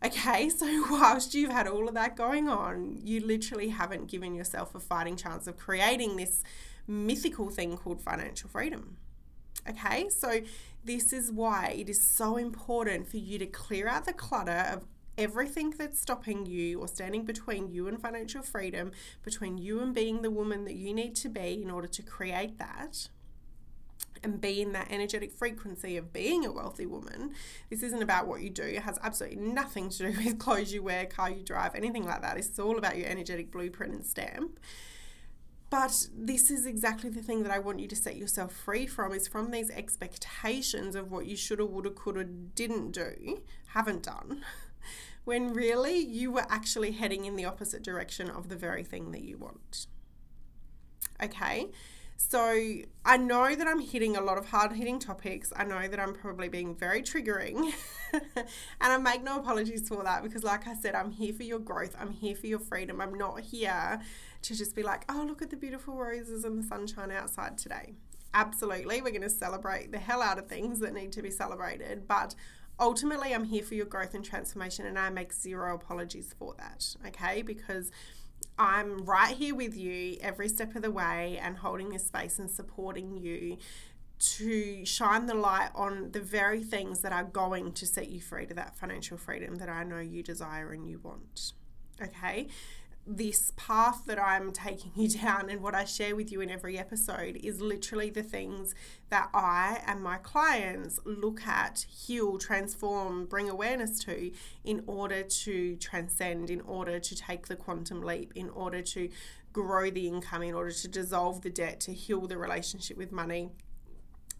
Okay, 0.03 0.49
so 0.57 0.65
whilst 0.89 1.33
you've 1.33 1.51
had 1.51 1.67
all 1.67 1.87
of 1.87 1.93
that 1.95 2.15
going 2.15 2.47
on, 2.47 2.99
you 3.03 3.19
literally 3.19 3.69
haven't 3.69 4.07
given 4.07 4.33
yourself 4.35 4.73
a 4.73 4.79
fighting 4.79 5.15
chance 5.15 5.47
of 5.47 5.57
creating 5.57 6.15
this 6.15 6.43
mythical 6.87 7.49
thing 7.49 7.77
called 7.77 8.01
financial 8.01 8.49
freedom. 8.49 8.97
Okay, 9.69 10.09
so 10.09 10.41
this 10.85 11.11
is 11.11 11.31
why 11.31 11.75
it 11.77 11.89
is 11.89 12.01
so 12.01 12.37
important 12.37 13.07
for 13.07 13.17
you 13.17 13.37
to 13.39 13.45
clear 13.45 13.87
out 13.87 14.05
the 14.05 14.13
clutter 14.13 14.65
of 14.71 14.85
everything 15.17 15.71
that's 15.71 15.99
stopping 15.99 16.45
you 16.45 16.79
or 16.79 16.87
standing 16.87 17.25
between 17.25 17.69
you 17.69 17.87
and 17.87 18.01
financial 18.01 18.41
freedom, 18.41 18.91
between 19.23 19.57
you 19.57 19.81
and 19.81 19.93
being 19.93 20.21
the 20.21 20.31
woman 20.31 20.63
that 20.65 20.75
you 20.75 20.93
need 20.93 21.15
to 21.15 21.27
be 21.27 21.61
in 21.61 21.69
order 21.69 21.87
to 21.87 22.01
create 22.01 22.57
that 22.59 23.09
and 24.23 24.39
be 24.39 24.61
in 24.61 24.71
that 24.73 24.87
energetic 24.89 25.31
frequency 25.31 25.97
of 25.97 26.13
being 26.13 26.45
a 26.45 26.51
wealthy 26.51 26.85
woman. 26.85 27.31
This 27.69 27.83
isn't 27.83 28.01
about 28.01 28.27
what 28.27 28.41
you 28.41 28.49
do. 28.49 28.63
It 28.63 28.83
has 28.83 28.97
absolutely 29.03 29.39
nothing 29.39 29.89
to 29.89 30.11
do 30.11 30.17
with 30.25 30.39
clothes 30.39 30.73
you 30.73 30.83
wear, 30.83 31.05
car 31.05 31.29
you 31.29 31.43
drive, 31.43 31.75
anything 31.75 32.05
like 32.05 32.21
that. 32.21 32.37
It's 32.37 32.57
all 32.59 32.77
about 32.77 32.97
your 32.97 33.07
energetic 33.07 33.51
blueprint 33.51 33.93
and 33.93 34.05
stamp. 34.05 34.59
But 35.69 36.07
this 36.15 36.49
is 36.49 36.65
exactly 36.65 37.09
the 37.09 37.21
thing 37.21 37.43
that 37.43 37.51
I 37.51 37.59
want 37.59 37.79
you 37.79 37.87
to 37.87 37.95
set 37.95 38.15
yourself 38.15 38.53
free 38.53 38.87
from 38.87 39.11
is 39.11 39.27
from 39.27 39.51
these 39.51 39.69
expectations 39.69 40.95
of 40.95 41.11
what 41.11 41.25
you 41.25 41.35
shoulda, 41.35 41.65
woulda, 41.65 41.89
coulda, 41.89 42.23
didn't 42.23 42.91
do, 42.91 43.41
haven't 43.67 44.03
done, 44.03 44.45
when 45.25 45.53
really 45.53 45.97
you 45.97 46.31
were 46.31 46.45
actually 46.49 46.91
heading 46.91 47.25
in 47.25 47.35
the 47.35 47.43
opposite 47.43 47.83
direction 47.83 48.29
of 48.29 48.47
the 48.47 48.55
very 48.55 48.83
thing 48.83 49.11
that 49.11 49.23
you 49.23 49.37
want. 49.37 49.87
Okay? 51.21 51.67
So 52.15 52.81
I 53.05 53.17
know 53.17 53.53
that 53.53 53.67
I'm 53.67 53.79
hitting 53.79 54.17
a 54.17 54.21
lot 54.21 54.37
of 54.37 54.47
hard 54.47 54.71
hitting 54.71 54.99
topics. 54.99 55.53
I 55.55 55.65
know 55.65 55.87
that 55.87 55.99
I'm 55.99 56.13
probably 56.13 56.47
being 56.47 56.75
very 56.75 57.03
triggering. 57.03 57.71
and 58.13 58.45
I 58.81 58.97
make 58.97 59.21
no 59.21 59.37
apologies 59.37 59.87
for 59.87 60.03
that 60.03 60.23
because, 60.23 60.43
like 60.43 60.67
I 60.67 60.73
said, 60.73 60.95
I'm 60.95 61.11
here 61.11 61.33
for 61.33 61.43
your 61.43 61.59
growth. 61.59 61.95
I'm 61.99 62.11
here 62.11 62.35
for 62.35 62.47
your 62.47 62.59
freedom. 62.59 63.01
I'm 63.01 63.13
not 63.13 63.41
here 63.41 63.99
to 64.43 64.55
just 64.55 64.75
be 64.75 64.83
like, 64.83 65.03
oh, 65.09 65.25
look 65.27 65.41
at 65.41 65.49
the 65.49 65.57
beautiful 65.57 65.95
roses 65.95 66.43
and 66.43 66.61
the 66.61 66.67
sunshine 66.67 67.11
outside 67.11 67.57
today. 67.57 67.93
Absolutely, 68.33 69.01
we're 69.01 69.09
going 69.09 69.21
to 69.21 69.29
celebrate 69.29 69.91
the 69.91 69.99
hell 69.99 70.21
out 70.21 70.37
of 70.37 70.47
things 70.47 70.79
that 70.79 70.93
need 70.93 71.11
to 71.13 71.21
be 71.21 71.31
celebrated, 71.31 72.07
but 72.07 72.35
ultimately, 72.79 73.33
I'm 73.33 73.45
here 73.45 73.63
for 73.63 73.75
your 73.75 73.85
growth 73.85 74.13
and 74.13 74.23
transformation, 74.23 74.85
and 74.85 74.99
I 74.99 75.09
make 75.09 75.33
zero 75.33 75.75
apologies 75.75 76.35
for 76.37 76.53
that, 76.57 76.95
okay? 77.07 77.41
Because 77.41 77.91
I'm 78.59 79.05
right 79.05 79.35
here 79.35 79.55
with 79.55 79.75
you 79.75 80.17
every 80.21 80.49
step 80.49 80.75
of 80.75 80.81
the 80.81 80.91
way 80.91 81.39
and 81.41 81.57
holding 81.57 81.89
this 81.89 82.05
space 82.05 82.39
and 82.39 82.49
supporting 82.49 83.15
you 83.17 83.57
to 84.19 84.83
shine 84.83 85.27
the 85.27 85.35
light 85.35 85.69
on 85.75 86.11
the 86.11 86.19
very 86.19 86.63
things 86.63 87.01
that 87.01 87.11
are 87.11 87.23
going 87.23 87.71
to 87.73 87.85
set 87.85 88.09
you 88.09 88.19
free 88.19 88.47
to 88.47 88.53
that 88.55 88.75
financial 88.75 89.17
freedom 89.17 89.55
that 89.55 89.69
I 89.69 89.83
know 89.83 89.99
you 89.99 90.23
desire 90.23 90.71
and 90.71 90.87
you 90.87 90.99
want. 91.03 91.53
Okay? 92.01 92.47
This 93.07 93.53
path 93.55 94.03
that 94.05 94.19
I'm 94.19 94.51
taking 94.51 94.91
you 94.95 95.07
down 95.21 95.49
and 95.49 95.61
what 95.61 95.73
I 95.73 95.85
share 95.85 96.15
with 96.15 96.31
you 96.31 96.41
in 96.41 96.49
every 96.49 96.77
episode 96.77 97.37
is 97.37 97.61
literally 97.61 98.09
the 98.09 98.23
things 98.23 98.75
that 99.09 99.29
I 99.33 99.81
and 99.85 100.03
my 100.03 100.17
clients 100.17 100.99
look 101.05 101.47
at, 101.47 101.85
heal, 101.89 102.37
transform, 102.37 103.25
bring 103.25 103.49
awareness 103.49 103.99
to 103.99 104.31
in 104.65 104.83
order 104.87 105.23
to 105.23 105.75
transcend, 105.77 106.49
in 106.49 106.61
order 106.61 106.99
to 106.99 107.15
take 107.15 107.47
the 107.47 107.55
quantum 107.55 108.01
leap, 108.01 108.33
in 108.35 108.49
order 108.49 108.81
to 108.81 109.09
grow 109.53 109.89
the 109.89 110.07
income, 110.07 110.43
in 110.43 110.53
order 110.53 110.71
to 110.71 110.87
dissolve 110.87 111.41
the 111.41 111.49
debt, 111.49 111.79
to 111.79 111.93
heal 111.93 112.27
the 112.27 112.37
relationship 112.37 112.97
with 112.97 113.11
money, 113.11 113.49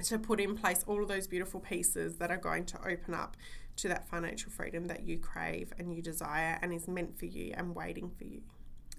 to 0.03 0.19
put 0.19 0.39
in 0.39 0.55
place 0.55 0.83
all 0.85 1.01
of 1.01 1.07
those 1.07 1.27
beautiful 1.27 1.59
pieces 1.59 2.17
that 2.17 2.29
are 2.29 2.37
going 2.37 2.65
to 2.65 2.77
open 2.87 3.13
up 3.13 3.37
to 3.77 3.87
that 3.87 4.07
financial 4.07 4.51
freedom 4.51 4.85
that 4.85 5.07
you 5.07 5.17
crave 5.17 5.71
and 5.79 5.95
you 5.95 6.01
desire 6.01 6.59
and 6.61 6.73
is 6.73 6.87
meant 6.87 7.17
for 7.17 7.25
you 7.25 7.53
and 7.55 7.75
waiting 7.75 8.11
for 8.17 8.25
you. 8.25 8.41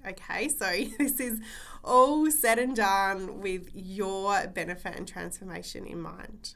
Okay, 0.07 0.49
so 0.49 0.67
this 0.99 1.21
is 1.21 1.41
all 1.85 2.31
said 2.31 2.59
and 2.59 2.77
done 2.77 3.41
with 3.41 3.71
your 3.75 4.47
benefit 4.47 4.97
and 4.97 5.07
transformation 5.07 5.87
in 5.87 6.01
mind. 6.01 6.55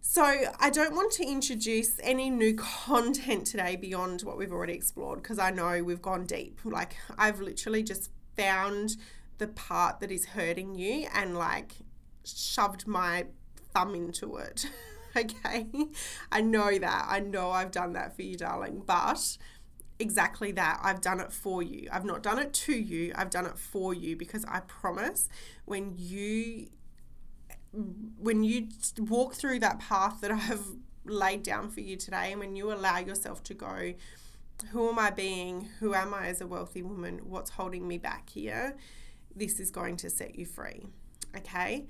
So, 0.00 0.22
I 0.22 0.70
don't 0.70 0.94
want 0.94 1.12
to 1.14 1.24
introduce 1.26 1.98
any 2.00 2.30
new 2.30 2.54
content 2.54 3.46
today 3.46 3.74
beyond 3.74 4.22
what 4.22 4.38
we've 4.38 4.52
already 4.52 4.72
explored 4.72 5.20
because 5.22 5.38
I 5.38 5.50
know 5.50 5.82
we've 5.82 6.00
gone 6.00 6.26
deep. 6.26 6.60
Like, 6.64 6.96
I've 7.18 7.40
literally 7.40 7.82
just 7.82 8.10
found 8.36 8.96
the 9.38 9.48
part 9.48 10.00
that 10.00 10.10
is 10.10 10.26
hurting 10.26 10.74
you 10.76 11.08
and 11.12 11.36
like 11.36 11.72
shoved 12.24 12.86
my 12.86 13.26
thumb 13.74 13.94
into 13.94 14.36
it. 14.36 14.70
okay. 15.16 15.66
I 16.32 16.40
know 16.40 16.78
that. 16.78 17.06
I 17.08 17.20
know 17.20 17.50
I've 17.50 17.70
done 17.70 17.92
that 17.94 18.14
for 18.16 18.22
you, 18.22 18.36
darling. 18.36 18.82
But 18.86 19.36
exactly 19.98 20.52
that. 20.52 20.80
I've 20.82 21.00
done 21.00 21.20
it 21.20 21.32
for 21.32 21.62
you. 21.62 21.88
I've 21.92 22.04
not 22.04 22.22
done 22.22 22.38
it 22.38 22.52
to 22.52 22.72
you, 22.72 23.12
I've 23.14 23.30
done 23.30 23.46
it 23.46 23.58
for 23.58 23.94
you 23.94 24.16
because 24.16 24.44
I 24.46 24.60
promise 24.60 25.28
when 25.64 25.94
you 25.96 26.68
when 28.18 28.42
you 28.42 28.68
walk 28.98 29.34
through 29.34 29.58
that 29.60 29.78
path 29.80 30.20
that 30.22 30.30
I 30.32 30.36
have 30.36 30.62
laid 31.04 31.42
down 31.42 31.70
for 31.70 31.80
you 31.80 31.96
today 31.96 32.32
and 32.32 32.40
when 32.40 32.56
you 32.56 32.72
allow 32.72 32.98
yourself 32.98 33.42
to 33.44 33.54
go 33.54 33.94
who 34.72 34.88
am 34.88 34.98
I 34.98 35.10
being? 35.10 35.68
Who 35.80 35.94
am 35.94 36.14
I 36.14 36.28
as 36.28 36.40
a 36.40 36.46
wealthy 36.46 36.82
woman? 36.82 37.20
What's 37.24 37.50
holding 37.50 37.86
me 37.86 37.98
back 37.98 38.30
here? 38.30 38.76
This 39.34 39.60
is 39.60 39.70
going 39.70 39.96
to 39.98 40.10
set 40.10 40.38
you 40.38 40.46
free. 40.46 40.86
Okay? 41.36 41.86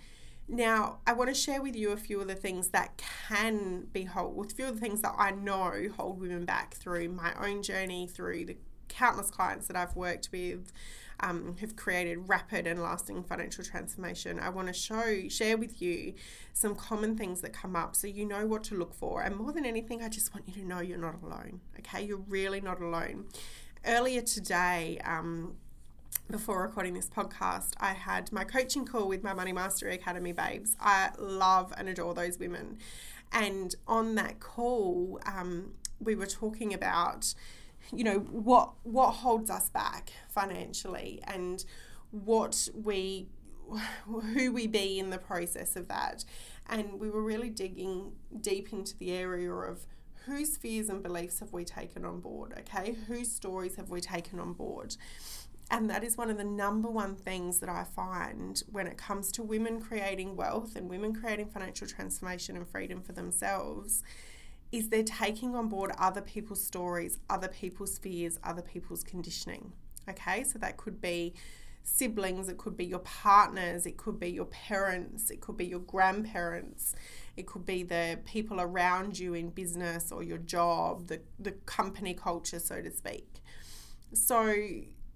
Now, 0.48 0.98
I 1.06 1.12
want 1.12 1.28
to 1.28 1.34
share 1.34 1.60
with 1.60 1.74
you 1.74 1.90
a 1.90 1.96
few 1.96 2.20
of 2.20 2.28
the 2.28 2.34
things 2.36 2.68
that 2.68 3.02
can 3.28 3.88
be 3.92 4.04
hold, 4.04 4.36
with 4.36 4.52
a 4.52 4.54
few 4.54 4.66
of 4.66 4.74
the 4.76 4.80
things 4.80 5.00
that 5.02 5.14
I 5.18 5.32
know 5.32 5.88
hold 5.96 6.20
women 6.20 6.44
back 6.44 6.74
through 6.74 7.08
my 7.08 7.32
own 7.34 7.62
journey, 7.62 8.06
through 8.06 8.44
the 8.44 8.56
countless 8.88 9.30
clients 9.30 9.66
that 9.66 9.76
I've 9.76 9.96
worked 9.96 10.28
with, 10.30 10.72
um, 11.18 11.56
have 11.60 11.74
created 11.74 12.28
rapid 12.28 12.66
and 12.66 12.80
lasting 12.80 13.24
financial 13.24 13.64
transformation. 13.64 14.38
I 14.38 14.50
want 14.50 14.68
to 14.68 14.74
show, 14.74 15.28
share 15.28 15.56
with 15.56 15.82
you 15.82 16.14
some 16.52 16.76
common 16.76 17.16
things 17.16 17.40
that 17.40 17.52
come 17.52 17.74
up 17.74 17.96
so 17.96 18.06
you 18.06 18.24
know 18.24 18.46
what 18.46 18.62
to 18.64 18.76
look 18.76 18.94
for. 18.94 19.22
And 19.22 19.34
more 19.36 19.50
than 19.50 19.66
anything, 19.66 20.02
I 20.02 20.08
just 20.08 20.32
want 20.32 20.46
you 20.46 20.54
to 20.62 20.68
know 20.68 20.80
you're 20.80 20.98
not 20.98 21.20
alone. 21.22 21.60
Okay, 21.80 22.04
you're 22.04 22.18
really 22.28 22.60
not 22.60 22.80
alone. 22.80 23.26
Earlier 23.84 24.20
today, 24.20 25.00
um, 25.04 25.56
before 26.30 26.62
recording 26.62 26.94
this 26.94 27.08
podcast, 27.08 27.74
I 27.78 27.92
had 27.92 28.32
my 28.32 28.42
coaching 28.44 28.84
call 28.84 29.06
with 29.06 29.22
my 29.22 29.32
Money 29.32 29.52
Mastery 29.52 29.94
Academy 29.94 30.32
babes. 30.32 30.76
I 30.80 31.10
love 31.18 31.72
and 31.76 31.88
adore 31.88 32.14
those 32.14 32.38
women. 32.38 32.78
And 33.32 33.74
on 33.86 34.16
that 34.16 34.40
call, 34.40 35.20
um, 35.24 35.72
we 36.00 36.14
were 36.14 36.26
talking 36.26 36.74
about, 36.74 37.32
you 37.92 38.02
know, 38.02 38.18
what 38.18 38.72
what 38.82 39.12
holds 39.12 39.50
us 39.50 39.70
back 39.70 40.12
financially 40.28 41.20
and 41.24 41.64
what 42.10 42.68
we 42.74 43.28
who 44.08 44.52
we 44.52 44.66
be 44.66 44.98
in 44.98 45.10
the 45.10 45.18
process 45.18 45.76
of 45.76 45.88
that. 45.88 46.24
And 46.68 46.98
we 46.98 47.08
were 47.08 47.22
really 47.22 47.50
digging 47.50 48.12
deep 48.40 48.72
into 48.72 48.96
the 48.98 49.12
area 49.12 49.52
of 49.52 49.86
whose 50.26 50.56
fears 50.56 50.88
and 50.88 51.02
beliefs 51.02 51.38
have 51.38 51.52
we 51.52 51.64
taken 51.64 52.04
on 52.04 52.20
board, 52.20 52.52
okay? 52.58 52.96
Whose 53.06 53.30
stories 53.30 53.76
have 53.76 53.90
we 53.90 54.00
taken 54.00 54.40
on 54.40 54.54
board? 54.54 54.96
And 55.70 55.90
that 55.90 56.04
is 56.04 56.16
one 56.16 56.30
of 56.30 56.36
the 56.36 56.44
number 56.44 56.88
one 56.88 57.16
things 57.16 57.58
that 57.58 57.68
I 57.68 57.84
find 57.84 58.62
when 58.70 58.86
it 58.86 58.96
comes 58.96 59.32
to 59.32 59.42
women 59.42 59.80
creating 59.80 60.36
wealth 60.36 60.76
and 60.76 60.88
women 60.88 61.12
creating 61.12 61.48
financial 61.48 61.88
transformation 61.88 62.56
and 62.56 62.68
freedom 62.68 63.02
for 63.02 63.12
themselves 63.12 64.02
is 64.70 64.88
they're 64.88 65.02
taking 65.02 65.54
on 65.56 65.68
board 65.68 65.92
other 65.98 66.20
people's 66.20 66.62
stories, 66.62 67.18
other 67.28 67.48
people's 67.48 67.98
fears, 67.98 68.38
other 68.44 68.62
people's 68.62 69.02
conditioning. 69.02 69.72
Okay, 70.08 70.44
so 70.44 70.58
that 70.60 70.76
could 70.76 71.00
be 71.00 71.34
siblings, 71.82 72.48
it 72.48 72.58
could 72.58 72.76
be 72.76 72.84
your 72.84 73.00
partners, 73.00 73.86
it 73.86 73.96
could 73.96 74.18
be 74.20 74.30
your 74.30 74.44
parents, 74.46 75.30
it 75.30 75.40
could 75.40 75.56
be 75.56 75.66
your 75.66 75.80
grandparents, 75.80 76.94
it 77.36 77.46
could 77.46 77.64
be 77.64 77.82
the 77.82 78.18
people 78.24 78.60
around 78.60 79.18
you 79.18 79.34
in 79.34 79.50
business 79.50 80.12
or 80.12 80.22
your 80.22 80.38
job, 80.38 81.06
the, 81.08 81.20
the 81.38 81.52
company 81.52 82.14
culture, 82.14 82.58
so 82.58 82.80
to 82.82 82.90
speak. 82.90 83.42
So 84.12 84.54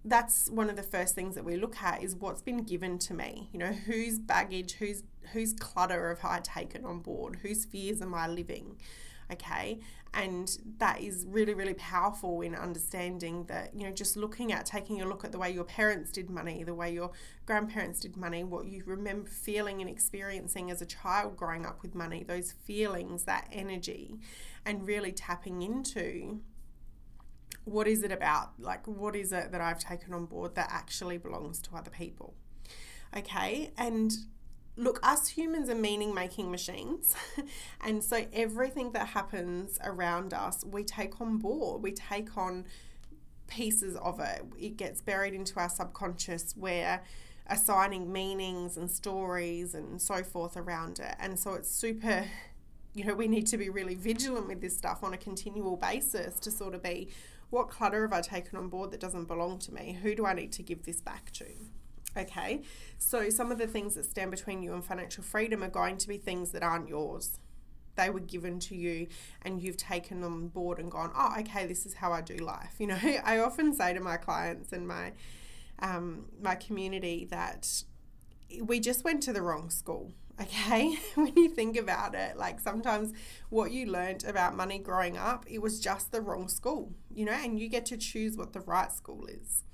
that's 0.04 0.48
one 0.50 0.70
of 0.70 0.76
the 0.76 0.82
first 0.82 1.14
things 1.14 1.34
that 1.34 1.44
we 1.44 1.56
look 1.56 1.82
at 1.82 2.02
is 2.02 2.14
what's 2.14 2.42
been 2.42 2.64
given 2.64 2.98
to 3.00 3.14
me. 3.14 3.48
You 3.52 3.58
know, 3.58 3.72
whose 3.72 4.18
baggage, 4.18 4.74
whose 4.74 5.02
whose 5.32 5.52
clutter 5.52 6.08
have 6.08 6.24
I 6.24 6.40
taken 6.40 6.84
on 6.84 7.00
board? 7.00 7.38
Whose 7.42 7.64
fears 7.64 8.00
am 8.00 8.14
I 8.14 8.26
living? 8.26 8.76
Okay. 9.32 9.78
And 10.12 10.58
that 10.78 11.00
is 11.00 11.24
really, 11.28 11.54
really 11.54 11.74
powerful 11.74 12.40
in 12.40 12.56
understanding 12.56 13.44
that, 13.44 13.72
you 13.76 13.86
know, 13.86 13.92
just 13.92 14.16
looking 14.16 14.52
at 14.52 14.66
taking 14.66 15.00
a 15.00 15.06
look 15.06 15.24
at 15.24 15.30
the 15.30 15.38
way 15.38 15.52
your 15.52 15.62
parents 15.62 16.10
did 16.10 16.28
money, 16.28 16.64
the 16.64 16.74
way 16.74 16.92
your 16.92 17.12
grandparents 17.46 18.00
did 18.00 18.16
money, 18.16 18.42
what 18.42 18.66
you 18.66 18.82
remember 18.86 19.28
feeling 19.30 19.80
and 19.80 19.88
experiencing 19.88 20.68
as 20.68 20.82
a 20.82 20.86
child 20.86 21.36
growing 21.36 21.64
up 21.64 21.80
with 21.80 21.94
money, 21.94 22.24
those 22.24 22.50
feelings, 22.50 23.22
that 23.22 23.46
energy, 23.52 24.18
and 24.66 24.84
really 24.84 25.12
tapping 25.12 25.62
into 25.62 26.40
what 27.64 27.86
is 27.86 28.02
it 28.02 28.12
about? 28.12 28.52
Like, 28.58 28.86
what 28.86 29.14
is 29.14 29.32
it 29.32 29.52
that 29.52 29.60
I've 29.60 29.78
taken 29.78 30.14
on 30.14 30.26
board 30.26 30.54
that 30.54 30.68
actually 30.70 31.18
belongs 31.18 31.60
to 31.62 31.76
other 31.76 31.90
people? 31.90 32.34
Okay. 33.16 33.72
And 33.76 34.12
look, 34.76 34.98
us 35.02 35.28
humans 35.28 35.68
are 35.68 35.74
meaning 35.74 36.14
making 36.14 36.50
machines. 36.50 37.14
and 37.84 38.02
so 38.02 38.26
everything 38.32 38.92
that 38.92 39.08
happens 39.08 39.78
around 39.84 40.32
us, 40.32 40.64
we 40.64 40.84
take 40.84 41.20
on 41.20 41.38
board, 41.38 41.82
we 41.82 41.92
take 41.92 42.36
on 42.36 42.64
pieces 43.46 43.96
of 43.96 44.20
it. 44.20 44.42
It 44.58 44.76
gets 44.76 45.00
buried 45.00 45.34
into 45.34 45.58
our 45.60 45.68
subconscious 45.68 46.54
where 46.56 47.02
assigning 47.46 48.12
meanings 48.12 48.76
and 48.76 48.88
stories 48.88 49.74
and 49.74 50.00
so 50.00 50.22
forth 50.22 50.56
around 50.56 51.00
it. 51.00 51.16
And 51.18 51.38
so 51.38 51.54
it's 51.54 51.70
super 51.70 52.24
you 52.94 53.04
know, 53.04 53.14
we 53.14 53.28
need 53.28 53.46
to 53.46 53.56
be 53.56 53.68
really 53.68 53.94
vigilant 53.94 54.48
with 54.48 54.60
this 54.60 54.76
stuff 54.76 55.04
on 55.04 55.14
a 55.14 55.16
continual 55.16 55.76
basis 55.76 56.40
to 56.40 56.50
sort 56.50 56.74
of 56.74 56.82
be 56.82 57.08
what 57.50 57.68
clutter 57.68 58.02
have 58.02 58.12
I 58.12 58.20
taken 58.20 58.58
on 58.58 58.68
board 58.68 58.90
that 58.92 59.00
doesn't 59.00 59.26
belong 59.26 59.58
to 59.60 59.74
me? 59.74 59.98
Who 60.02 60.14
do 60.14 60.24
I 60.24 60.34
need 60.34 60.52
to 60.52 60.62
give 60.62 60.84
this 60.84 61.00
back 61.00 61.32
to? 61.32 61.46
Okay, 62.16 62.62
so 62.98 63.30
some 63.30 63.52
of 63.52 63.58
the 63.58 63.68
things 63.68 63.94
that 63.94 64.04
stand 64.04 64.32
between 64.32 64.62
you 64.62 64.72
and 64.72 64.84
financial 64.84 65.22
freedom 65.22 65.62
are 65.62 65.68
going 65.68 65.96
to 65.98 66.08
be 66.08 66.16
things 66.16 66.50
that 66.50 66.62
aren't 66.62 66.88
yours. 66.88 67.38
They 67.94 68.10
were 68.10 68.20
given 68.20 68.58
to 68.60 68.74
you 68.74 69.08
and 69.42 69.62
you've 69.62 69.76
taken 69.76 70.20
them 70.20 70.34
on 70.34 70.48
board 70.48 70.78
and 70.78 70.90
gone, 70.90 71.12
oh, 71.16 71.36
okay, 71.40 71.66
this 71.66 71.86
is 71.86 71.94
how 71.94 72.12
I 72.12 72.20
do 72.20 72.36
life. 72.36 72.74
You 72.78 72.88
know, 72.88 72.98
I 73.24 73.38
often 73.38 73.72
say 73.74 73.94
to 73.94 74.00
my 74.00 74.16
clients 74.16 74.72
and 74.72 74.88
my 74.88 75.12
um, 75.78 76.26
my 76.42 76.56
community 76.56 77.26
that 77.30 77.84
we 78.60 78.80
just 78.80 79.04
went 79.04 79.22
to 79.22 79.32
the 79.32 79.40
wrong 79.40 79.70
school 79.70 80.12
okay 80.40 80.96
when 81.14 81.34
you 81.36 81.48
think 81.48 81.76
about 81.76 82.14
it 82.14 82.36
like 82.36 82.60
sometimes 82.60 83.12
what 83.50 83.72
you 83.72 83.86
learned 83.86 84.24
about 84.24 84.56
money 84.56 84.78
growing 84.78 85.18
up 85.18 85.44
it 85.48 85.60
was 85.60 85.80
just 85.80 86.12
the 86.12 86.20
wrong 86.20 86.48
school 86.48 86.92
you 87.12 87.24
know 87.24 87.32
and 87.32 87.58
you 87.58 87.68
get 87.68 87.84
to 87.86 87.96
choose 87.96 88.36
what 88.36 88.52
the 88.52 88.60
right 88.60 88.92
school 88.92 89.26
is 89.26 89.64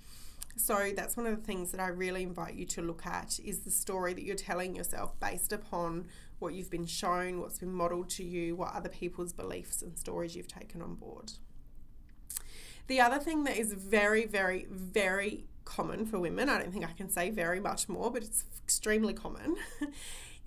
so 0.57 0.90
that's 0.96 1.16
one 1.16 1.26
of 1.26 1.37
the 1.37 1.42
things 1.42 1.70
that 1.72 1.81
I 1.81 1.88
really 1.88 2.22
invite 2.22 2.55
you 2.55 2.64
to 2.66 2.83
look 2.83 3.05
at 3.07 3.38
is 3.44 3.61
the 3.61 3.70
story 3.70 4.14
that 4.14 4.24
you're 4.24 4.35
telling 4.35 4.74
yourself 4.74 5.18
based 5.20 5.52
upon 5.52 6.07
what 6.38 6.55
you've 6.55 6.70
been 6.70 6.87
shown, 6.87 7.40
what's 7.40 7.59
been 7.59 7.72
modeled 7.72 8.09
to 8.11 8.24
you, 8.24 8.57
what 8.57 8.74
other 8.74 8.88
people's 8.88 9.33
beliefs 9.33 9.83
and 9.83 9.98
stories 9.98 10.35
you've 10.35 10.48
taken 10.48 10.81
on 10.81 10.94
board. 10.94 11.33
The 12.87 13.00
other 13.00 13.18
thing 13.18 13.44
that 13.44 13.59
is 13.59 13.72
very, 13.72 14.26
very, 14.26 14.66
very 14.70 15.44
common 15.64 16.07
for 16.07 16.18
women, 16.18 16.48
I 16.48 16.59
don't 16.59 16.72
think 16.72 16.85
I 16.85 16.92
can 16.92 17.11
say 17.11 17.31
very 17.31 17.61
much 17.61 17.88
more, 17.88 18.11
but 18.11 18.22
it's 18.22 18.44
extremely 18.64 19.12
common, 19.12 19.57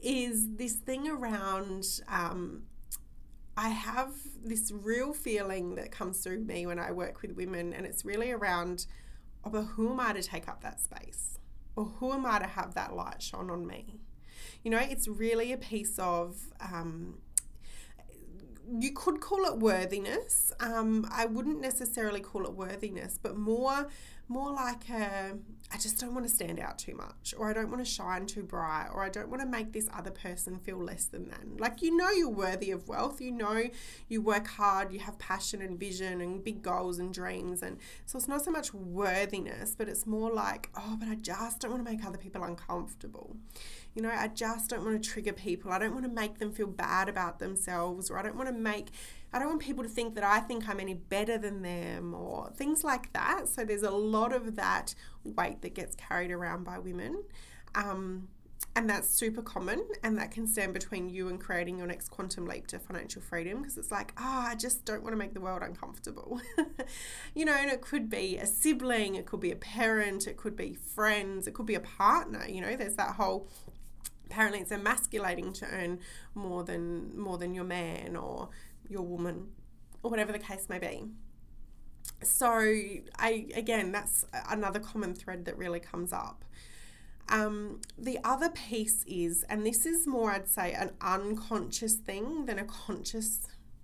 is 0.01 0.55
this 0.55 0.73
thing 0.73 1.07
around 1.07 1.85
um, 2.07 2.63
I 3.59 3.69
have 3.69 4.13
this 4.41 4.71
real 4.71 5.11
feeling 5.11 5.75
that 5.75 5.91
comes 5.91 6.23
through 6.23 6.39
me 6.39 6.65
when 6.65 6.79
I 6.79 6.91
work 6.93 7.21
with 7.21 7.35
women, 7.35 7.73
and 7.73 7.85
it's 7.85 8.05
really 8.05 8.31
around, 8.31 8.85
oh, 9.43 9.49
but 9.49 9.63
who 9.63 9.91
am 9.91 9.99
I 9.99 10.13
to 10.13 10.23
take 10.23 10.47
up 10.47 10.61
that 10.61 10.79
space? 10.79 11.37
Or 11.75 11.83
who 11.83 12.13
am 12.13 12.25
I 12.25 12.39
to 12.39 12.47
have 12.47 12.73
that 12.75 12.95
light 12.95 13.21
shone 13.21 13.49
on 13.49 13.67
me? 13.67 13.99
You 14.63 14.71
know, 14.71 14.79
it's 14.79 15.09
really 15.09 15.51
a 15.51 15.57
piece 15.57 15.99
of, 15.99 16.37
um, 16.61 17.17
you 18.79 18.91
could 18.93 19.19
call 19.21 19.45
it 19.45 19.57
worthiness. 19.57 20.51
Um, 20.59 21.07
I 21.11 21.25
wouldn't 21.25 21.61
necessarily 21.61 22.19
call 22.19 22.45
it 22.45 22.53
worthiness, 22.53 23.19
but 23.21 23.37
more 23.37 23.87
more 24.27 24.51
like 24.51 24.87
a 24.89 25.37
I 25.71 25.77
just 25.77 25.99
don't 25.99 26.15
want 26.15 26.27
to 26.27 26.33
stand 26.33 26.59
out 26.59 26.79
too 26.79 26.95
much, 26.95 27.35
or 27.37 27.47
I 27.47 27.53
don't 27.53 27.69
want 27.69 27.85
to 27.85 27.89
shine 27.89 28.25
too 28.25 28.41
bright, 28.41 28.87
or 28.91 29.03
I 29.03 29.09
don't 29.09 29.29
want 29.29 29.43
to 29.43 29.47
make 29.47 29.71
this 29.71 29.87
other 29.95 30.09
person 30.09 30.57
feel 30.57 30.77
less 30.77 31.05
than 31.05 31.29
them. 31.29 31.57
Like, 31.59 31.83
you 31.83 31.95
know, 31.95 32.09
you're 32.09 32.27
worthy 32.27 32.71
of 32.71 32.87
wealth, 32.87 33.21
you 33.21 33.31
know, 33.31 33.65
you 34.07 34.21
work 34.21 34.47
hard, 34.47 34.91
you 34.91 34.97
have 34.99 35.19
passion 35.19 35.61
and 35.61 35.79
vision 35.79 36.21
and 36.21 36.43
big 36.43 36.63
goals 36.63 36.97
and 36.97 37.13
dreams. 37.13 37.61
And 37.61 37.77
so 38.07 38.17
it's 38.17 38.27
not 38.27 38.43
so 38.43 38.49
much 38.49 38.73
worthiness, 38.73 39.75
but 39.77 39.87
it's 39.87 40.07
more 40.07 40.31
like, 40.31 40.69
oh, 40.75 40.97
but 40.99 41.07
I 41.07 41.15
just 41.15 41.59
don't 41.59 41.69
want 41.71 41.85
to 41.85 41.91
make 41.91 42.03
other 42.03 42.17
people 42.17 42.43
uncomfortable. 42.43 43.35
You 43.95 44.03
know, 44.03 44.11
I 44.11 44.27
just 44.27 44.69
don't 44.69 44.85
want 44.85 45.01
to 45.01 45.09
trigger 45.09 45.33
people. 45.33 45.71
I 45.71 45.79
don't 45.79 45.93
want 45.93 46.05
to 46.05 46.11
make 46.11 46.39
them 46.39 46.51
feel 46.51 46.67
bad 46.67 47.09
about 47.09 47.39
themselves, 47.39 48.09
or 48.09 48.17
I 48.17 48.21
don't 48.21 48.35
want 48.35 48.47
to 48.47 48.55
make 48.55 48.91
I 49.31 49.37
don't 49.37 49.49
want 49.49 49.61
people 49.61 49.83
to 49.83 49.89
think 49.89 50.15
that 50.15 50.23
I 50.23 50.39
think 50.39 50.67
I'm 50.67 50.79
any 50.79 50.95
better 50.95 51.37
than 51.37 51.61
them 51.61 52.13
or 52.15 52.49
things 52.55 52.83
like 52.83 53.13
that. 53.13 53.47
So 53.47 53.63
there's 53.63 53.83
a 53.83 53.91
lot 53.91 54.33
of 54.33 54.55
that 54.55 54.95
weight 55.23 55.61
that 55.61 55.75
gets 55.75 55.95
carried 55.95 56.31
around 56.31 56.63
by 56.63 56.79
women. 56.79 57.23
Um, 57.75 58.29
and 58.75 58.89
that's 58.89 59.09
super 59.09 59.41
common, 59.41 59.83
and 60.03 60.17
that 60.17 60.31
can 60.31 60.45
stand 60.45 60.73
between 60.73 61.09
you 61.09 61.27
and 61.27 61.39
creating 61.39 61.77
your 61.77 61.87
next 61.87 62.09
quantum 62.09 62.45
leap 62.45 62.67
to 62.67 62.79
financial 62.79 63.21
freedom 63.21 63.59
because 63.59 63.77
it's 63.77 63.91
like, 63.91 64.13
oh, 64.17 64.45
I 64.47 64.55
just 64.55 64.85
don't 64.85 65.01
want 65.01 65.13
to 65.13 65.17
make 65.17 65.33
the 65.33 65.41
world 65.41 65.63
uncomfortable. 65.63 66.39
you 67.35 67.45
know, 67.45 67.53
and 67.53 67.69
it 67.69 67.81
could 67.81 68.09
be 68.09 68.37
a 68.37 68.45
sibling, 68.45 69.15
it 69.15 69.25
could 69.25 69.39
be 69.39 69.51
a 69.51 69.55
parent, 69.55 70.27
it 70.27 70.37
could 70.37 70.55
be 70.55 70.73
friends, 70.73 71.47
it 71.47 71.53
could 71.53 71.65
be 71.65 71.75
a 71.75 71.79
partner. 71.79 72.45
You 72.47 72.61
know, 72.61 72.75
there's 72.75 72.95
that 72.95 73.15
whole 73.15 73.47
apparently 74.29 74.59
it's 74.59 74.71
emasculating 74.71 75.51
to 75.53 75.65
earn 75.65 75.99
more 76.35 76.63
than 76.63 77.17
more 77.19 77.37
than 77.37 77.53
your 77.53 77.63
man 77.63 78.15
or 78.15 78.49
your 78.87 79.01
woman 79.01 79.47
or 80.03 80.11
whatever 80.11 80.31
the 80.31 80.39
case 80.39 80.67
may 80.69 80.79
be. 80.79 81.05
So 82.23 82.49
i 83.17 83.47
again 83.55 83.91
that's 83.91 84.25
another 84.49 84.79
common 84.79 85.13
thread 85.15 85.45
that 85.45 85.57
really 85.57 85.79
comes 85.79 86.13
up. 86.13 86.45
Um, 87.31 87.81
the 87.95 88.17
other 88.23 88.49
piece 88.49 89.03
is 89.07 89.45
and 89.49 89.63
this 89.63 89.85
is 89.85 90.07
more 90.07 90.31
i'd 90.31 90.47
say 90.47 90.73
an 90.73 90.93
unconscious 90.99 91.93
thing 91.93 92.47
than 92.47 92.57
a 92.57 92.65
conscious 92.65 93.41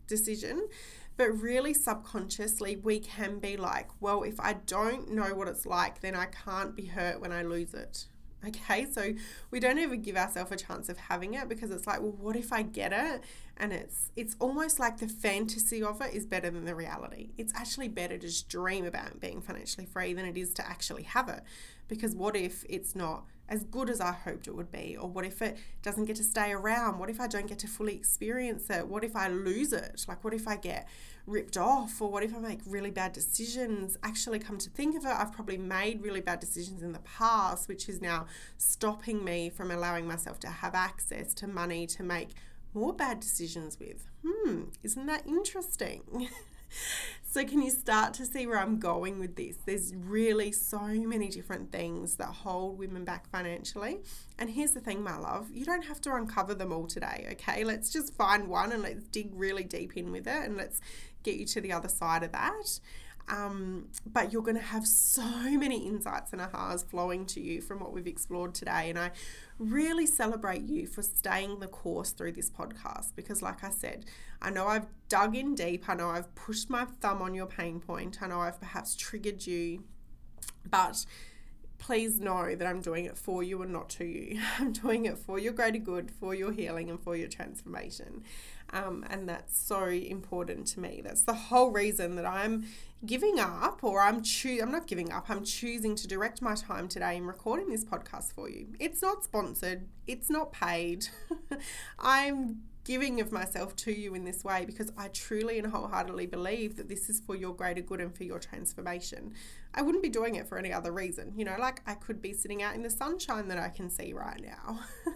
decision 0.07 0.67
but 1.15 1.27
really 1.27 1.71
subconsciously 1.71 2.77
we 2.77 2.99
can 2.99 3.37
be 3.37 3.55
like 3.55 3.89
well 3.99 4.23
if 4.23 4.39
i 4.39 4.53
don't 4.53 5.11
know 5.11 5.35
what 5.35 5.47
it's 5.47 5.67
like 5.67 6.01
then 6.01 6.15
i 6.15 6.25
can't 6.25 6.75
be 6.75 6.85
hurt 6.85 7.21
when 7.21 7.31
i 7.31 7.43
lose 7.43 7.75
it 7.75 8.07
Okay, 8.47 8.85
so 8.91 9.13
we 9.49 9.59
don't 9.59 9.79
ever 9.79 9.95
give 9.95 10.15
ourselves 10.15 10.51
a 10.51 10.55
chance 10.55 10.89
of 10.89 10.97
having 10.97 11.33
it 11.33 11.49
because 11.49 11.71
it's 11.71 11.87
like, 11.87 12.01
well, 12.01 12.11
what 12.11 12.35
if 12.35 12.53
I 12.53 12.61
get 12.61 12.93
it? 12.93 13.23
And 13.57 13.73
it's 13.73 14.11
it's 14.15 14.35
almost 14.39 14.79
like 14.79 14.97
the 14.97 15.07
fantasy 15.07 15.81
of 15.81 16.01
it 16.01 16.13
is 16.13 16.25
better 16.25 16.49
than 16.49 16.65
the 16.65 16.75
reality. 16.75 17.29
It's 17.37 17.53
actually 17.55 17.87
better 17.87 18.17
to 18.17 18.27
just 18.27 18.49
dream 18.49 18.85
about 18.85 19.19
being 19.19 19.41
financially 19.41 19.85
free 19.85 20.13
than 20.13 20.25
it 20.25 20.37
is 20.37 20.53
to 20.55 20.67
actually 20.67 21.03
have 21.03 21.29
it. 21.29 21.41
Because 21.87 22.15
what 22.15 22.35
if 22.35 22.65
it's 22.69 22.95
not 22.95 23.25
as 23.47 23.63
good 23.63 23.89
as 23.89 24.01
I 24.01 24.11
hoped 24.11 24.47
it 24.47 24.55
would 24.55 24.71
be? 24.71 24.97
Or 24.99 25.07
what 25.07 25.25
if 25.25 25.41
it 25.41 25.57
doesn't 25.81 26.05
get 26.05 26.15
to 26.17 26.23
stay 26.23 26.51
around? 26.51 26.99
What 26.99 27.09
if 27.09 27.19
I 27.19 27.27
don't 27.27 27.47
get 27.47 27.59
to 27.59 27.67
fully 27.67 27.95
experience 27.95 28.69
it? 28.69 28.87
What 28.87 29.03
if 29.03 29.15
I 29.15 29.27
lose 29.27 29.73
it? 29.73 30.05
Like, 30.07 30.23
what 30.23 30.33
if 30.33 30.47
I 30.47 30.55
get 30.55 30.87
ripped 31.27 31.57
off? 31.57 32.01
Or 32.01 32.09
what 32.09 32.23
if 32.23 32.35
I 32.35 32.39
make 32.39 32.59
really 32.65 32.91
bad 32.91 33.13
decisions? 33.13 33.97
Actually, 34.03 34.39
come 34.39 34.57
to 34.57 34.69
think 34.69 34.95
of 34.95 35.05
it, 35.05 35.11
I've 35.11 35.31
probably 35.31 35.57
made 35.57 36.01
really 36.01 36.21
bad 36.21 36.39
decisions 36.39 36.81
in 36.81 36.91
the 36.91 36.99
past, 36.99 37.67
which 37.67 37.87
is 37.87 38.01
now 38.01 38.25
stopping 38.57 39.23
me 39.23 39.49
from 39.49 39.71
allowing 39.71 40.07
myself 40.07 40.39
to 40.41 40.47
have 40.47 40.73
access 40.73 41.33
to 41.35 41.47
money 41.47 41.85
to 41.87 42.03
make 42.03 42.29
more 42.73 42.93
bad 42.93 43.19
decisions 43.19 43.79
with. 43.79 44.07
Hmm, 44.25 44.63
isn't 44.83 45.05
that 45.05 45.25
interesting? 45.25 46.01
so, 47.31 47.43
can 47.45 47.61
you 47.61 47.69
start 47.69 48.13
to 48.15 48.25
see 48.25 48.47
where 48.47 48.59
I'm 48.59 48.79
going 48.79 49.19
with 49.19 49.35
this? 49.35 49.57
There's 49.65 49.93
really 49.95 50.51
so 50.51 50.81
many 50.81 51.29
different 51.29 51.71
things 51.71 52.15
that 52.15 52.27
hold 52.27 52.77
women 52.77 53.05
back 53.05 53.29
financially. 53.29 53.99
And 54.37 54.49
here's 54.49 54.71
the 54.71 54.79
thing, 54.79 55.03
my 55.03 55.17
love 55.17 55.49
you 55.51 55.65
don't 55.65 55.85
have 55.85 56.01
to 56.01 56.15
uncover 56.15 56.53
them 56.53 56.71
all 56.71 56.87
today, 56.87 57.27
okay? 57.33 57.63
Let's 57.63 57.91
just 57.91 58.13
find 58.13 58.47
one 58.47 58.71
and 58.71 58.83
let's 58.83 59.03
dig 59.05 59.29
really 59.33 59.63
deep 59.63 59.95
in 59.97 60.11
with 60.11 60.27
it 60.27 60.43
and 60.45 60.57
let's 60.57 60.81
get 61.23 61.35
you 61.35 61.45
to 61.45 61.61
the 61.61 61.71
other 61.71 61.89
side 61.89 62.23
of 62.23 62.31
that. 62.31 62.79
Um, 63.27 63.87
but 64.05 64.31
you're 64.31 64.43
going 64.43 64.57
to 64.57 64.61
have 64.61 64.85
so 64.85 65.23
many 65.23 65.87
insights 65.87 66.31
and 66.31 66.41
ahas 66.41 66.85
flowing 66.85 67.25
to 67.27 67.41
you 67.41 67.59
from 67.61 67.79
what 67.79 67.91
we've 67.91 68.07
explored 68.07 68.53
today. 68.53 68.89
And 68.89 68.99
I 68.99 69.11
really 69.57 70.05
celebrate 70.05 70.63
you 70.63 70.85
for 70.85 71.01
staying 71.01 71.59
the 71.59 71.67
course 71.67 72.11
through 72.11 72.33
this 72.33 72.49
podcast 72.49 73.15
because, 73.15 73.41
like 73.41 73.63
I 73.63 73.69
said, 73.69 74.05
I 74.41 74.49
know 74.49 74.67
I've 74.67 74.87
dug 75.09 75.35
in 75.35 75.55
deep. 75.55 75.87
I 75.87 75.95
know 75.95 76.09
I've 76.09 76.33
pushed 76.35 76.69
my 76.69 76.85
thumb 76.85 77.21
on 77.21 77.33
your 77.33 77.45
pain 77.45 77.79
point. 77.79 78.21
I 78.21 78.27
know 78.27 78.41
I've 78.41 78.59
perhaps 78.59 78.95
triggered 78.95 79.45
you, 79.47 79.83
but 80.69 81.05
please 81.77 82.19
know 82.19 82.55
that 82.55 82.67
I'm 82.67 82.81
doing 82.81 83.05
it 83.05 83.17
for 83.17 83.43
you 83.43 83.61
and 83.61 83.71
not 83.71 83.89
to 83.91 84.05
you. 84.05 84.39
I'm 84.59 84.71
doing 84.71 85.05
it 85.05 85.17
for 85.17 85.39
your 85.39 85.53
greater 85.53 85.79
good, 85.79 86.11
for 86.11 86.33
your 86.33 86.51
healing, 86.51 86.89
and 86.89 86.99
for 86.99 87.15
your 87.15 87.27
transformation. 87.27 88.23
Um, 88.71 89.05
and 89.09 89.29
that's 89.29 89.57
so 89.57 89.85
important 89.85 90.67
to 90.67 90.79
me. 90.79 91.01
That's 91.03 91.21
the 91.21 91.33
whole 91.33 91.71
reason 91.71 92.15
that 92.15 92.25
I'm 92.25 92.65
giving 93.05 93.39
up, 93.39 93.83
or 93.83 94.01
I'm 94.01 94.23
choo- 94.23 94.59
I'm 94.61 94.71
not 94.71 94.87
giving 94.87 95.11
up. 95.11 95.29
I'm 95.29 95.43
choosing 95.43 95.95
to 95.95 96.07
direct 96.07 96.41
my 96.41 96.55
time 96.55 96.87
today 96.87 97.15
in 97.17 97.25
recording 97.25 97.69
this 97.69 97.85
podcast 97.85 98.33
for 98.33 98.49
you. 98.49 98.67
It's 98.79 99.01
not 99.01 99.23
sponsored. 99.23 99.87
It's 100.07 100.29
not 100.29 100.51
paid. 100.51 101.07
I'm 101.99 102.63
giving 102.85 103.19
of 103.19 103.31
myself 103.31 103.75
to 103.75 103.91
you 103.91 104.13
in 104.13 104.23
this 104.23 104.43
way 104.43 104.63
because 104.63 104.91
I 104.97 105.09
truly 105.09 105.59
and 105.59 105.67
wholeheartedly 105.67 106.27
believe 106.27 106.77
that 106.77 106.87
this 106.87 107.09
is 107.09 107.19
for 107.19 107.35
your 107.35 107.53
greater 107.53 107.81
good 107.81 107.99
and 107.99 108.15
for 108.15 108.23
your 108.23 108.39
transformation. 108.39 109.33
I 109.73 109.81
wouldn't 109.81 110.03
be 110.03 110.09
doing 110.09 110.35
it 110.35 110.47
for 110.47 110.57
any 110.57 110.71
other 110.71 110.91
reason. 110.91 111.33
You 111.35 111.45
know, 111.45 111.55
like 111.59 111.81
I 111.85 111.95
could 111.95 112.21
be 112.21 112.31
sitting 112.31 112.63
out 112.63 112.75
in 112.75 112.83
the 112.83 112.89
sunshine 112.89 113.49
that 113.49 113.57
I 113.57 113.69
can 113.69 113.89
see 113.89 114.13
right 114.13 114.41
now. 114.41 114.79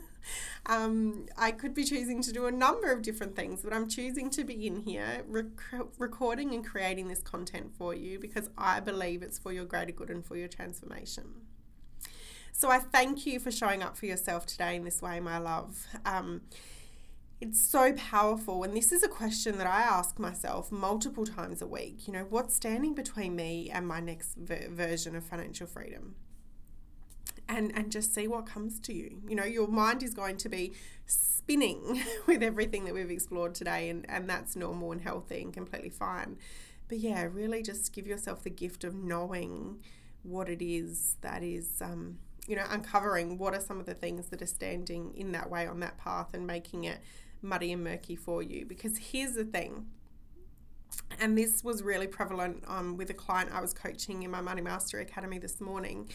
Um, 0.65 1.25
I 1.37 1.51
could 1.51 1.73
be 1.73 1.83
choosing 1.83 2.21
to 2.21 2.31
do 2.31 2.45
a 2.45 2.51
number 2.51 2.91
of 2.91 3.01
different 3.01 3.35
things, 3.35 3.61
but 3.63 3.73
I'm 3.73 3.87
choosing 3.87 4.29
to 4.31 4.43
be 4.43 4.67
in 4.67 4.81
here 4.81 5.23
rec- 5.27 5.87
recording 5.97 6.53
and 6.53 6.63
creating 6.63 7.07
this 7.07 7.21
content 7.21 7.73
for 7.75 7.95
you 7.95 8.19
because 8.19 8.49
I 8.57 8.79
believe 8.79 9.23
it's 9.23 9.39
for 9.39 9.51
your 9.51 9.65
greater 9.65 9.91
good 9.91 10.09
and 10.09 10.23
for 10.23 10.35
your 10.35 10.47
transformation. 10.47 11.25
So 12.51 12.69
I 12.69 12.79
thank 12.79 13.25
you 13.25 13.39
for 13.39 13.51
showing 13.51 13.81
up 13.81 13.97
for 13.97 14.05
yourself 14.05 14.45
today 14.45 14.75
in 14.75 14.83
this 14.83 15.01
way, 15.01 15.19
my 15.19 15.37
love. 15.37 15.87
Um, 16.05 16.41
it's 17.41 17.61
so 17.61 17.93
powerful. 17.93 18.63
And 18.63 18.75
this 18.75 18.91
is 18.91 19.03
a 19.03 19.07
question 19.07 19.57
that 19.57 19.67
I 19.67 19.81
ask 19.81 20.19
myself 20.19 20.71
multiple 20.71 21.25
times 21.25 21.61
a 21.61 21.67
week. 21.67 22.07
You 22.07 22.13
know, 22.13 22.25
what's 22.29 22.55
standing 22.55 22.93
between 22.93 23.35
me 23.35 23.69
and 23.73 23.87
my 23.87 23.99
next 23.99 24.35
ver- 24.37 24.67
version 24.69 25.15
of 25.15 25.23
financial 25.23 25.67
freedom? 25.67 26.15
and 27.49 27.71
and 27.75 27.91
just 27.91 28.13
see 28.13 28.27
what 28.27 28.45
comes 28.45 28.79
to 28.79 28.93
you 28.93 29.21
you 29.27 29.35
know 29.35 29.43
your 29.43 29.67
mind 29.67 30.03
is 30.03 30.13
going 30.13 30.37
to 30.37 30.47
be 30.47 30.71
spinning 31.07 32.01
with 32.27 32.43
everything 32.43 32.85
that 32.85 32.93
we've 32.93 33.09
explored 33.09 33.55
today 33.55 33.89
and 33.89 34.05
and 34.07 34.29
that's 34.29 34.55
normal 34.55 34.91
and 34.91 35.01
healthy 35.01 35.41
and 35.41 35.51
completely 35.51 35.89
fine 35.89 36.37
but 36.87 36.99
yeah 36.99 37.23
really 37.23 37.61
just 37.61 37.91
give 37.91 38.05
yourself 38.07 38.43
the 38.43 38.49
gift 38.49 38.83
of 38.83 38.93
knowing 38.93 39.79
what 40.23 40.47
it 40.47 40.61
is 40.61 41.15
that 41.21 41.41
is 41.43 41.81
um, 41.81 42.17
you 42.47 42.55
know 42.55 42.65
uncovering 42.69 43.37
what 43.37 43.53
are 43.53 43.61
some 43.61 43.79
of 43.79 43.85
the 43.85 43.93
things 43.93 44.27
that 44.27 44.41
are 44.41 44.47
standing 44.47 45.11
in 45.15 45.31
that 45.31 45.49
way 45.49 45.65
on 45.65 45.79
that 45.79 45.97
path 45.97 46.33
and 46.33 46.45
making 46.45 46.83
it 46.83 46.99
muddy 47.41 47.71
and 47.71 47.83
murky 47.83 48.15
for 48.15 48.41
you 48.43 48.65
because 48.65 48.97
here's 48.97 49.33
the 49.33 49.45
thing 49.45 49.85
and 51.19 51.37
this 51.37 51.63
was 51.63 51.83
really 51.83 52.07
prevalent 52.07 52.63
um, 52.67 52.97
with 52.97 53.09
a 53.09 53.13
client 53.13 53.51
I 53.53 53.61
was 53.61 53.73
coaching 53.73 54.23
in 54.23 54.31
my 54.31 54.41
Money 54.41 54.61
Mastery 54.61 55.03
Academy 55.03 55.37
this 55.37 55.61
morning 55.61 56.09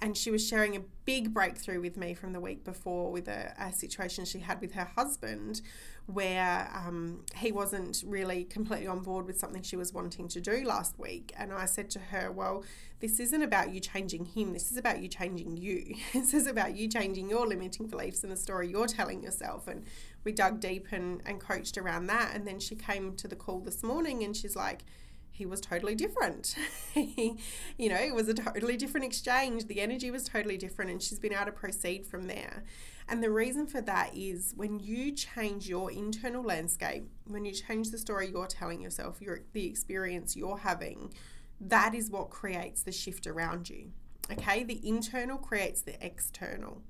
and 0.00 0.16
she 0.16 0.30
was 0.30 0.46
sharing 0.46 0.76
a 0.76 0.80
big 1.04 1.34
breakthrough 1.34 1.80
with 1.80 1.96
me 1.96 2.14
from 2.14 2.32
the 2.32 2.40
week 2.40 2.64
before 2.64 3.10
with 3.10 3.28
a, 3.28 3.52
a 3.58 3.72
situation 3.72 4.24
she 4.24 4.38
had 4.38 4.60
with 4.60 4.72
her 4.72 4.84
husband 4.96 5.60
where 6.06 6.70
um, 6.74 7.22
he 7.36 7.52
wasn't 7.52 8.02
really 8.06 8.44
completely 8.44 8.86
on 8.86 9.00
board 9.00 9.26
with 9.26 9.38
something 9.38 9.60
she 9.62 9.76
was 9.76 9.92
wanting 9.92 10.26
to 10.26 10.40
do 10.40 10.64
last 10.64 10.98
week. 10.98 11.34
And 11.36 11.52
I 11.52 11.66
said 11.66 11.90
to 11.90 11.98
her, 11.98 12.32
Well, 12.32 12.64
this 13.00 13.20
isn't 13.20 13.42
about 13.42 13.74
you 13.74 13.80
changing 13.80 14.24
him, 14.24 14.54
this 14.54 14.70
is 14.70 14.78
about 14.78 15.02
you 15.02 15.08
changing 15.08 15.58
you. 15.58 15.96
this 16.14 16.32
is 16.32 16.46
about 16.46 16.74
you 16.74 16.88
changing 16.88 17.28
your 17.28 17.46
limiting 17.46 17.88
beliefs 17.88 18.22
and 18.22 18.32
the 18.32 18.36
story 18.36 18.68
you're 18.68 18.86
telling 18.86 19.22
yourself. 19.22 19.68
And 19.68 19.84
we 20.28 20.32
dug 20.32 20.60
deep 20.60 20.88
and, 20.92 21.22
and 21.24 21.40
coached 21.40 21.78
around 21.78 22.06
that. 22.06 22.32
And 22.34 22.46
then 22.46 22.60
she 22.60 22.76
came 22.76 23.16
to 23.16 23.26
the 23.26 23.34
call 23.34 23.60
this 23.60 23.82
morning 23.82 24.24
and 24.24 24.36
she's 24.36 24.54
like, 24.54 24.84
he 25.30 25.46
was 25.46 25.58
totally 25.58 25.94
different. 25.94 26.54
he, 26.92 27.38
you 27.78 27.88
know, 27.88 27.96
it 27.96 28.14
was 28.14 28.28
a 28.28 28.34
totally 28.34 28.76
different 28.76 29.06
exchange. 29.06 29.68
The 29.68 29.80
energy 29.80 30.10
was 30.10 30.24
totally 30.24 30.58
different, 30.58 30.90
and 30.90 31.00
she's 31.00 31.18
been 31.18 31.32
able 31.32 31.46
to 31.46 31.52
proceed 31.52 32.04
from 32.04 32.26
there. 32.26 32.64
And 33.08 33.22
the 33.22 33.30
reason 33.30 33.66
for 33.66 33.80
that 33.80 34.14
is 34.14 34.52
when 34.54 34.80
you 34.80 35.12
change 35.12 35.66
your 35.66 35.90
internal 35.90 36.42
landscape, 36.42 37.08
when 37.26 37.46
you 37.46 37.52
change 37.52 37.90
the 37.90 37.98
story 37.98 38.28
you're 38.28 38.48
telling 38.48 38.82
yourself, 38.82 39.22
your 39.22 39.40
the 39.54 39.64
experience 39.64 40.36
you're 40.36 40.58
having, 40.58 41.14
that 41.58 41.94
is 41.94 42.10
what 42.10 42.28
creates 42.28 42.82
the 42.82 42.92
shift 42.92 43.26
around 43.26 43.70
you. 43.70 43.92
Okay, 44.30 44.62
the 44.62 44.86
internal 44.86 45.38
creates 45.38 45.80
the 45.80 46.04
external. 46.04 46.82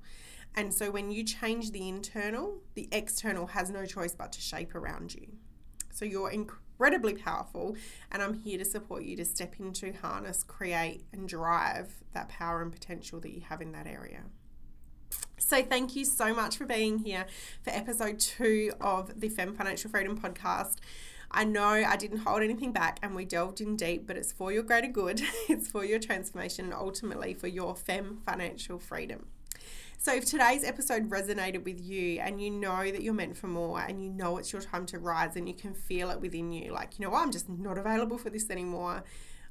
And 0.59 0.73
so 0.73 0.91
when 0.91 1.09
you 1.09 1.23
change 1.23 1.71
the 1.71 1.87
internal, 1.87 2.57
the 2.73 2.89
external 2.91 3.47
has 3.47 3.69
no 3.69 3.85
choice 3.85 4.13
but 4.13 4.33
to 4.33 4.41
shape 4.41 4.75
around 4.75 5.15
you. 5.15 5.27
So 5.89 6.03
you're 6.03 6.29
incredibly 6.31 7.13
powerful, 7.13 7.77
and 8.11 8.21
I'm 8.21 8.33
here 8.33 8.57
to 8.57 8.65
support 8.65 9.03
you 9.03 9.15
to 9.15 9.23
step 9.23 9.55
into, 9.57 9.93
harness, 9.93 10.43
create, 10.43 11.05
and 11.13 11.29
drive 11.29 12.03
that 12.13 12.27
power 12.27 12.61
and 12.61 12.73
potential 12.73 13.21
that 13.21 13.31
you 13.31 13.39
have 13.47 13.61
in 13.61 13.71
that 13.71 13.87
area. 13.87 14.23
So, 15.37 15.63
thank 15.63 15.95
you 15.95 16.03
so 16.03 16.35
much 16.35 16.57
for 16.57 16.65
being 16.65 16.99
here 16.99 17.25
for 17.63 17.69
episode 17.69 18.19
two 18.19 18.73
of 18.81 19.17
the 19.17 19.29
Fem 19.29 19.55
Financial 19.55 19.89
Freedom 19.89 20.19
podcast. 20.19 20.75
I 21.31 21.45
know 21.45 21.69
I 21.69 21.95
didn't 21.95 22.17
hold 22.17 22.41
anything 22.41 22.73
back 22.73 22.99
and 23.01 23.15
we 23.15 23.23
delved 23.23 23.61
in 23.61 23.77
deep, 23.77 24.05
but 24.05 24.17
it's 24.17 24.33
for 24.33 24.51
your 24.51 24.63
greater 24.63 24.89
good, 24.89 25.21
it's 25.47 25.69
for 25.69 25.85
your 25.85 25.99
transformation, 25.99 26.65
and 26.65 26.73
ultimately 26.73 27.33
for 27.33 27.47
your 27.47 27.77
Fem 27.77 28.19
financial 28.25 28.77
freedom. 28.77 29.27
So, 30.01 30.15
if 30.15 30.23
today's 30.23 30.63
episode 30.63 31.09
resonated 31.09 31.65
with 31.65 31.81
you 31.81 32.21
and 32.21 32.41
you 32.41 32.49
know 32.49 32.89
that 32.89 33.01
you're 33.01 33.13
meant 33.13 33.35
for 33.35 33.47
more 33.47 33.81
and 33.81 34.01
you 34.01 34.09
know 34.09 34.37
it's 34.37 34.53
your 34.53 34.61
time 34.61 34.85
to 34.85 34.97
rise 34.97 35.35
and 35.35 35.45
you 35.45 35.53
can 35.53 35.73
feel 35.73 36.09
it 36.09 36.21
within 36.21 36.53
you, 36.53 36.71
like, 36.71 36.97
you 36.97 37.03
know 37.03 37.11
what, 37.11 37.21
I'm 37.21 37.33
just 37.33 37.49
not 37.49 37.77
available 37.77 38.17
for 38.17 38.29
this 38.29 38.49
anymore, 38.49 39.03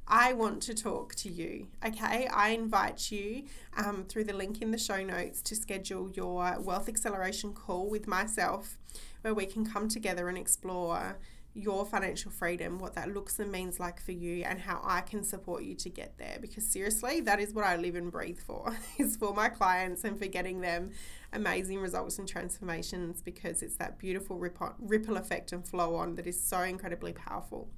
I 0.06 0.32
want 0.32 0.62
to 0.62 0.74
talk 0.74 1.14
to 1.16 1.28
you. 1.30 1.66
Okay, 1.84 2.28
I 2.28 2.48
invite 2.48 3.12
you 3.12 3.44
um, 3.76 4.06
through 4.08 4.24
the 4.24 4.32
link 4.32 4.62
in 4.62 4.70
the 4.70 4.78
show 4.78 5.04
notes 5.04 5.42
to 5.42 5.54
schedule 5.54 6.08
your 6.12 6.58
wealth 6.61 6.88
acceleration 6.88 7.52
call 7.52 7.90
with 7.90 8.08
myself, 8.08 8.78
where 9.20 9.34
we 9.34 9.44
can 9.44 9.66
come 9.66 9.87
together 9.87 10.30
and 10.30 10.38
explore 10.38 11.18
your 11.54 11.84
financial 11.84 12.30
freedom, 12.30 12.78
what 12.78 12.94
that 12.94 13.12
looks 13.12 13.38
and 13.38 13.50
means 13.50 13.80
like 13.80 14.00
for 14.00 14.12
you, 14.12 14.44
and 14.44 14.61
how 14.61 14.80
I 14.84 15.00
can 15.00 15.24
support 15.24 15.64
you 15.64 15.74
to 15.76 15.88
get 15.88 16.16
there. 16.18 16.38
Because 16.40 16.66
seriously, 16.66 17.20
that 17.22 17.40
is 17.40 17.52
what 17.52 17.64
I 17.64 17.76
live 17.76 17.96
and 17.96 18.12
breathe 18.12 18.38
for, 18.38 18.76
is 18.98 19.16
for 19.16 19.34
my 19.34 19.48
clients 19.48 20.04
and 20.04 20.18
for 20.18 20.26
getting 20.26 20.61
them 20.61 20.90
amazing 21.32 21.78
results 21.80 22.18
and 22.18 22.26
transformations 22.26 23.20
because 23.20 23.62
it's 23.62 23.76
that 23.76 23.98
beautiful 23.98 24.38
ripple 24.38 25.16
effect 25.16 25.52
and 25.52 25.66
flow 25.66 25.94
on 25.94 26.14
that 26.14 26.26
is 26.26 26.40
so 26.40 26.61
incredibly 26.61 27.12
powerful. 27.12 27.68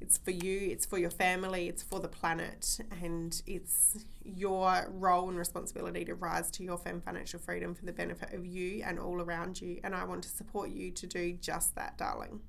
It's 0.00 0.18
for 0.18 0.30
you, 0.30 0.68
it's 0.70 0.84
for 0.84 0.98
your 0.98 1.10
family, 1.10 1.68
it's 1.68 1.82
for 1.82 2.00
the 2.00 2.08
planet, 2.08 2.78
and 3.02 3.40
it's 3.46 4.04
your 4.22 4.88
role 4.90 5.28
and 5.28 5.38
responsibility 5.38 6.04
to 6.04 6.14
rise 6.14 6.50
to 6.52 6.64
your 6.64 6.76
fem 6.76 7.00
financial 7.00 7.40
freedom 7.40 7.74
for 7.74 7.86
the 7.86 7.92
benefit 7.92 8.34
of 8.34 8.44
you 8.44 8.82
and 8.84 8.98
all 8.98 9.22
around 9.22 9.60
you. 9.60 9.80
And 9.82 9.94
I 9.94 10.04
want 10.04 10.22
to 10.24 10.28
support 10.28 10.70
you 10.70 10.90
to 10.90 11.06
do 11.06 11.32
just 11.32 11.74
that, 11.76 11.96
darling. 11.96 12.40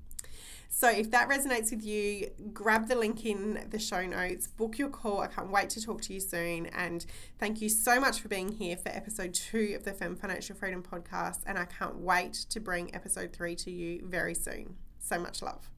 So 0.68 0.88
if 0.90 1.10
that 1.10 1.28
resonates 1.28 1.70
with 1.70 1.84
you, 1.84 2.30
grab 2.52 2.88
the 2.88 2.94
link 2.94 3.24
in 3.24 3.66
the 3.70 3.78
show 3.78 4.06
notes, 4.06 4.46
book 4.46 4.78
your 4.78 4.90
call. 4.90 5.20
I 5.20 5.26
can't 5.26 5.50
wait 5.50 5.70
to 5.70 5.82
talk 5.82 6.02
to 6.02 6.14
you 6.14 6.20
soon. 6.20 6.66
And 6.66 7.04
thank 7.38 7.60
you 7.60 7.68
so 7.68 7.98
much 7.98 8.20
for 8.20 8.28
being 8.28 8.52
here 8.52 8.76
for 8.76 8.90
episode 8.90 9.34
two 9.34 9.72
of 9.74 9.84
the 9.84 9.92
Fem 9.92 10.14
Financial 10.14 10.54
Freedom 10.54 10.82
podcast. 10.82 11.40
And 11.46 11.58
I 11.58 11.64
can't 11.64 11.96
wait 11.96 12.34
to 12.50 12.60
bring 12.60 12.94
episode 12.94 13.32
three 13.32 13.56
to 13.56 13.70
you 13.70 14.02
very 14.04 14.34
soon. 14.34 14.76
So 15.00 15.18
much 15.18 15.42
love. 15.42 15.70